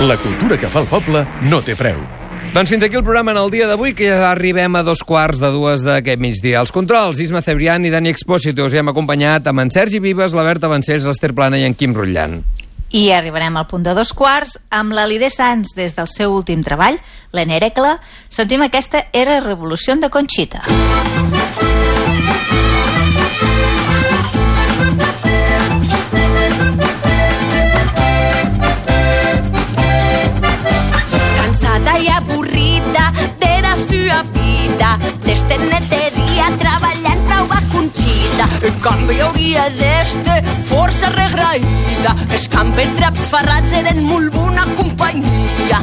La 0.00 0.18
cultura 0.18 0.58
que 0.60 0.68
fa 0.68 0.82
el 0.82 0.88
poble 0.90 1.22
no 1.48 1.62
té 1.64 1.72
preu. 1.72 1.96
Doncs 2.52 2.68
fins 2.68 2.84
aquí 2.84 2.98
el 2.98 3.04
programa 3.04 3.32
en 3.32 3.38
el 3.40 3.48
dia 3.50 3.64
d'avui, 3.66 3.94
que 3.96 4.10
ja 4.10 4.28
arribem 4.28 4.76
a 4.76 4.82
dos 4.84 5.00
quarts 5.00 5.40
de 5.40 5.48
dues 5.54 5.86
d'aquest 5.86 6.20
migdia. 6.20 6.60
Els 6.60 6.72
controls, 6.72 7.16
Isma 7.24 7.40
Cebrián 7.40 7.88
i 7.88 7.90
Dani 7.90 8.12
Expósito. 8.12 8.66
Us 8.68 8.76
hem 8.76 8.92
acompanyat 8.92 9.48
amb 9.48 9.64
en 9.64 9.72
Sergi 9.72 9.98
Vives, 10.04 10.36
la 10.36 10.44
Berta 10.44 10.68
Vancells, 10.68 11.08
l'Ester 11.08 11.32
Plana 11.32 11.56
i 11.56 11.64
en 11.64 11.74
Quim 11.74 11.96
Rutllant. 11.96 12.42
I 12.92 13.08
arribarem 13.16 13.56
al 13.56 13.66
punt 13.72 13.88
de 13.88 13.96
dos 13.96 14.12
quarts 14.12 14.58
amb 14.68 14.92
la 14.92 15.08
Lidé 15.08 15.32
Sanz 15.32 15.72
des 15.74 15.96
del 15.96 16.12
seu 16.12 16.36
últim 16.36 16.60
treball, 16.62 17.00
l'Enerecle. 17.32 17.96
Sentim 18.28 18.68
aquesta 18.68 19.06
Era 19.16 19.40
Revolució 19.40 19.96
de 19.96 20.12
Conxita. 20.12 20.60
Vida 35.48 35.58
D'este 35.58 35.58
neteria 35.70 36.48
treballant 36.58 37.22
prou 37.26 37.52
a 37.54 37.60
En 38.66 38.78
canvi 38.82 39.20
hauria 39.20 39.68
d'este 39.78 40.36
força 40.68 41.10
regraïda. 41.14 42.14
Els 42.32 42.48
campes 42.48 42.92
draps 42.98 43.28
ferrats 43.30 43.72
eren 43.72 44.02
molt 44.04 44.32
bona 44.34 44.66
companyia. 44.76 45.82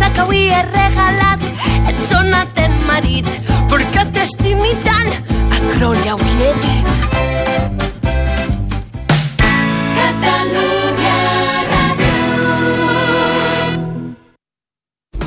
La 0.00 0.10
que 0.10 0.24
avui 0.26 0.46
he 0.50 0.62
regalat 0.70 1.42
et 1.90 2.06
sona 2.10 2.44
ten 2.54 2.74
marit 2.88 3.28
perquè 3.70 4.06
t'estimi 4.12 4.74
tant. 4.86 5.12
A 5.54 5.62
Crolla 5.72 6.14
ho 6.14 6.32
he 6.38 6.54
dit 6.66 7.13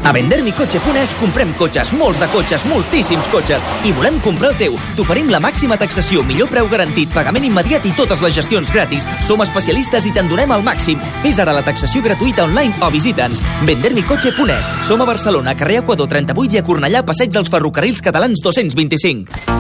A 0.03 0.12
vendermicotxe.es 0.15 1.13
comprem 1.19 1.53
cotxes, 1.57 1.91
molts 1.97 2.19
de 2.21 2.27
cotxes, 2.33 2.65
moltíssims 2.69 3.27
cotxes, 3.31 3.65
i 3.88 3.93
volem 3.95 4.19
comprar 4.25 4.51
el 4.53 4.60
teu. 4.60 4.77
T'oferim 4.97 5.31
la 5.33 5.41
màxima 5.43 5.77
taxació, 5.79 6.23
millor 6.27 6.51
preu 6.51 6.69
garantit, 6.71 7.12
pagament 7.15 7.47
immediat 7.47 7.86
i 7.86 7.93
totes 7.97 8.21
les 8.25 8.36
gestions 8.38 8.71
gratis. 8.73 9.07
Som 9.25 9.43
especialistes 9.45 10.07
i 10.07 10.13
te'n 10.15 10.29
donem 10.31 10.53
el 10.55 10.65
màxim. 10.65 11.01
Fes 11.25 11.41
ara 11.43 11.55
la 11.55 11.65
taxació 11.65 12.03
gratuïta 12.05 12.45
online 12.47 12.75
o 12.81 12.91
visita'ns. 12.93 13.43
Vendermicotxe.es. 13.67 14.71
Som 14.88 15.01
a 15.01 15.10
Barcelona, 15.10 15.55
carrer 15.57 15.81
Equador 15.83 16.10
38 16.12 16.57
i 16.57 16.62
a 16.62 16.65
Cornellà, 16.67 17.03
passeig 17.07 17.33
dels 17.33 17.51
Ferrocarrils 17.51 18.03
Catalans 18.05 18.43
225. 18.43 19.57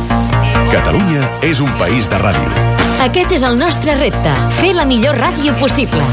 Catalunya 0.71 1.29
és 1.47 1.61
un 1.63 1.71
país 1.79 2.09
de 2.11 2.19
ràdio. 2.19 2.77
Aquest 3.07 3.35
és 3.37 3.43
el 3.45 3.59
nostre 3.59 3.93
repte, 3.99 4.33
fer 4.57 4.73
la 4.75 4.87
millor 4.89 5.15
ràdio 5.21 5.53
possible. 5.61 6.03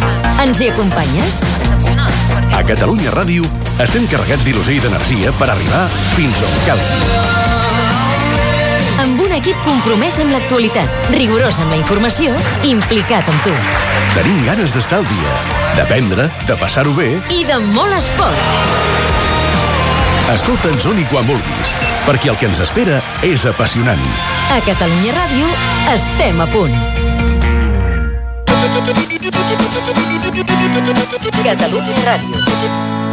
Ens 0.45 0.61
hi 0.61 0.69
acompanyes? 0.71 1.41
A 2.55 2.63
Catalunya 2.67 3.13
Ràdio 3.15 3.47
estem 3.83 4.07
carregats 4.11 4.45
d'il·lusió 4.47 4.77
i 4.77 4.83
d'energia 4.85 5.33
per 5.39 5.49
arribar 5.51 5.85
fins 6.15 6.43
on 6.47 6.55
calgui. 6.67 7.01
Amb 9.05 9.21
un 9.21 9.35
equip 9.37 9.59
compromès 9.67 10.21
amb 10.23 10.33
l'actualitat, 10.33 11.11
rigorós 11.13 11.59
amb 11.61 11.75
la 11.75 11.81
informació, 11.81 12.33
implicat 12.65 13.29
amb 13.29 13.45
tu. 13.45 13.55
Tenim 14.15 14.45
ganes 14.47 14.73
d'estar 14.73 15.03
al 15.03 15.09
dia, 15.11 15.37
d'aprendre, 15.77 16.29
de 16.49 16.59
passar-ho 16.61 16.95
bé. 16.97 17.11
I 17.35 17.43
de 17.49 17.59
molt 17.75 17.99
esport. 17.99 18.93
Escolta'ns 20.33 20.87
on 20.89 21.03
i 21.03 21.05
quan 21.11 21.27
vulguis, 21.29 21.75
perquè 22.07 22.33
el 22.33 22.39
que 22.41 22.49
ens 22.49 22.63
espera 22.65 23.03
és 23.27 23.45
apassionant. 23.51 24.03
A 24.55 24.61
Catalunya 24.65 25.19
Ràdio 25.19 25.51
estem 25.93 26.41
a 26.41 26.49
punt. 26.55 27.04
Catalunya 31.45 31.95
Ràdio. 32.05 33.04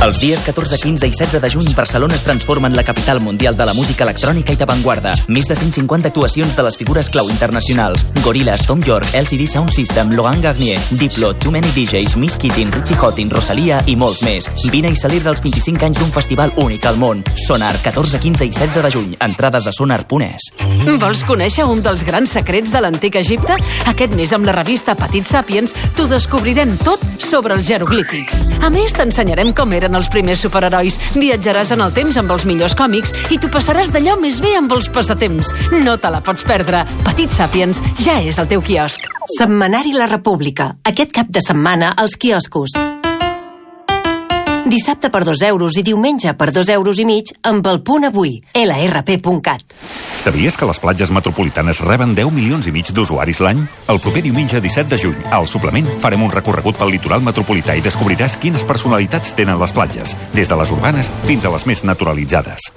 Els 0.00 0.16
dies 0.16 0.40
14, 0.40 0.78
15 0.80 1.06
i 1.06 1.12
16 1.12 1.42
de 1.42 1.48
juny, 1.52 1.74
Barcelona 1.76 2.14
es 2.14 2.22
transforma 2.24 2.68
en 2.68 2.74
la 2.74 2.82
capital 2.82 3.20
mundial 3.20 3.54
de 3.54 3.66
la 3.66 3.74
música 3.74 4.06
electrònica 4.06 4.54
i 4.54 4.56
d'avantguarda. 4.56 5.12
Més 5.28 5.44
de 5.44 5.52
150 5.58 6.08
actuacions 6.08 6.54
de 6.56 6.62
les 6.64 6.78
figures 6.80 7.10
clau 7.12 7.28
internacionals. 7.28 8.06
Gorillaz, 8.24 8.64
Tom 8.64 8.80
York, 8.80 9.04
LCD 9.12 9.44
Sound 9.44 9.74
System, 9.76 10.14
Laurent 10.16 10.40
Garnier, 10.40 10.78
Diplo, 10.96 11.34
Too 11.36 11.52
Many 11.52 11.68
DJs, 11.74 12.16
Miss 12.16 12.38
Keating, 12.40 12.72
Richie 12.72 12.96
Houghton, 12.96 13.28
Rosalia 13.28 13.82
i 13.84 13.94
molts 13.94 14.22
més. 14.24 14.48
Vine 14.72 14.88
i 14.88 14.96
celebra 14.96 15.34
els 15.34 15.44
25 15.44 15.90
anys 15.90 16.00
d'un 16.00 16.14
festival 16.16 16.56
únic 16.56 16.88
al 16.88 16.96
món. 16.96 17.20
Sonar, 17.44 17.74
14, 17.84 18.22
15 18.24 18.48
i 18.48 18.54
16 18.56 18.80
de 18.80 18.94
juny. 18.96 19.12
Entrades 19.20 19.68
a 19.68 19.76
sonar.es. 19.76 20.48
Vols 20.96 21.26
conèixer 21.28 21.68
un 21.68 21.84
dels 21.84 22.06
grans 22.08 22.38
secrets 22.40 22.72
de 22.72 22.80
l'antic 22.80 23.20
Egipte? 23.20 23.60
Aquest 23.92 24.16
mes 24.16 24.32
amb 24.32 24.48
la 24.48 24.56
revista 24.56 24.96
Petit 24.96 25.28
Sapiens 25.28 25.76
t'ho 25.92 26.08
descobrirem 26.08 26.72
tot 26.88 27.04
sobre 27.20 27.52
els 27.52 27.68
jeroglífics. 27.68 28.46
A 28.64 28.72
més, 28.72 28.96
t'ensenyarem 28.96 29.52
com 29.52 29.76
eren 29.76 29.89
els 29.96 30.10
primers 30.12 30.42
superherois. 30.44 30.98
Viatjaràs 31.16 31.74
en 31.76 31.84
el 31.86 31.94
temps 31.96 32.20
amb 32.20 32.30
els 32.34 32.46
millors 32.48 32.76
còmics 32.78 33.14
i 33.30 33.40
t'ho 33.40 33.50
passaràs 33.52 33.92
d'allò 33.94 34.18
més 34.20 34.40
bé 34.44 34.56
amb 34.58 34.72
els 34.76 34.90
passatemps. 34.92 35.54
No 35.84 35.96
te 35.98 36.12
la 36.12 36.22
pots 36.24 36.46
perdre. 36.46 36.84
Petit 37.06 37.32
Sapiens 37.34 37.82
ja 38.04 38.20
és 38.20 38.38
al 38.38 38.50
teu 38.50 38.62
quiosc. 38.62 39.06
Setmanari 39.38 39.94
La 39.96 40.10
República. 40.10 40.74
Aquest 40.84 41.14
cap 41.16 41.30
de 41.30 41.44
setmana 41.44 41.94
als 41.96 42.18
quioscos. 42.20 42.99
Dissabte 44.70 45.10
per 45.10 45.24
2 45.24 45.40
euros 45.48 45.74
i 45.80 45.82
diumenge 45.82 46.30
per 46.38 46.52
2 46.54 46.68
euros 46.76 46.98
i 47.02 47.04
mig 47.04 47.32
amb 47.42 47.66
el 47.66 47.80
punt 47.82 48.04
avui, 48.06 48.36
lrp.cat. 48.54 49.64
Sabies 50.20 50.54
que 50.54 50.68
les 50.68 50.78
platges 50.78 51.10
metropolitanes 51.10 51.80
reben 51.82 52.12
10 52.14 52.30
milions 52.30 52.68
i 52.68 52.72
mig 52.76 52.92
d'usuaris 52.94 53.40
l'any? 53.42 53.64
El 53.90 53.98
proper 53.98 54.22
diumenge 54.22 54.60
17 54.62 54.92
de 54.92 54.98
juny, 55.00 55.16
al 55.34 55.48
suplement, 55.50 55.88
farem 55.98 56.22
un 56.22 56.30
recorregut 56.30 56.78
pel 56.78 56.92
litoral 56.94 57.24
metropolità 57.26 57.74
i 57.74 57.82
descobriràs 57.82 58.36
quines 58.38 58.62
personalitats 58.68 59.34
tenen 59.34 59.58
les 59.58 59.74
platges, 59.74 60.14
des 60.36 60.46
de 60.46 60.60
les 60.60 60.70
urbanes 60.70 61.10
fins 61.26 61.48
a 61.48 61.50
les 61.50 61.66
més 61.66 61.82
naturalitzades. 61.82 62.70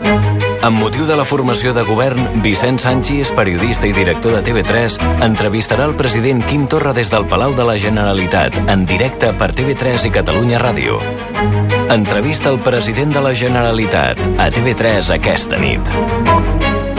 Amb 0.63 0.79
motiu 0.79 1.05
de 1.05 1.19
la 1.19 1.27
formació 1.27 1.75
de 1.75 1.83
govern, 1.83 2.41
Vicent 2.41 2.79
Sanchis, 2.79 3.35
periodista 3.35 3.85
i 3.85 3.93
director 3.93 4.33
de 4.33 4.41
TV3, 4.47 4.97
entrevistarà 5.27 5.85
el 5.91 5.97
president 5.99 6.41
Quim 6.47 6.65
Torra 6.71 6.95
des 6.95 7.11
del 7.13 7.27
Palau 7.27 7.53
de 7.53 7.67
la 7.67 7.77
Generalitat, 7.77 8.63
en 8.71 8.87
directe 8.87 9.35
per 9.37 9.51
TV3 9.53 10.07
i 10.07 10.15
Catalunya 10.21 10.63
Ràdio. 10.63 11.82
Entrevista 11.89 12.49
al 12.49 12.59
president 12.59 13.13
de 13.13 13.21
la 13.21 13.33
Generalitat, 13.35 14.19
a 14.37 14.49
TV3 14.49 15.11
aquesta 15.15 15.59
nit. 15.61 16.92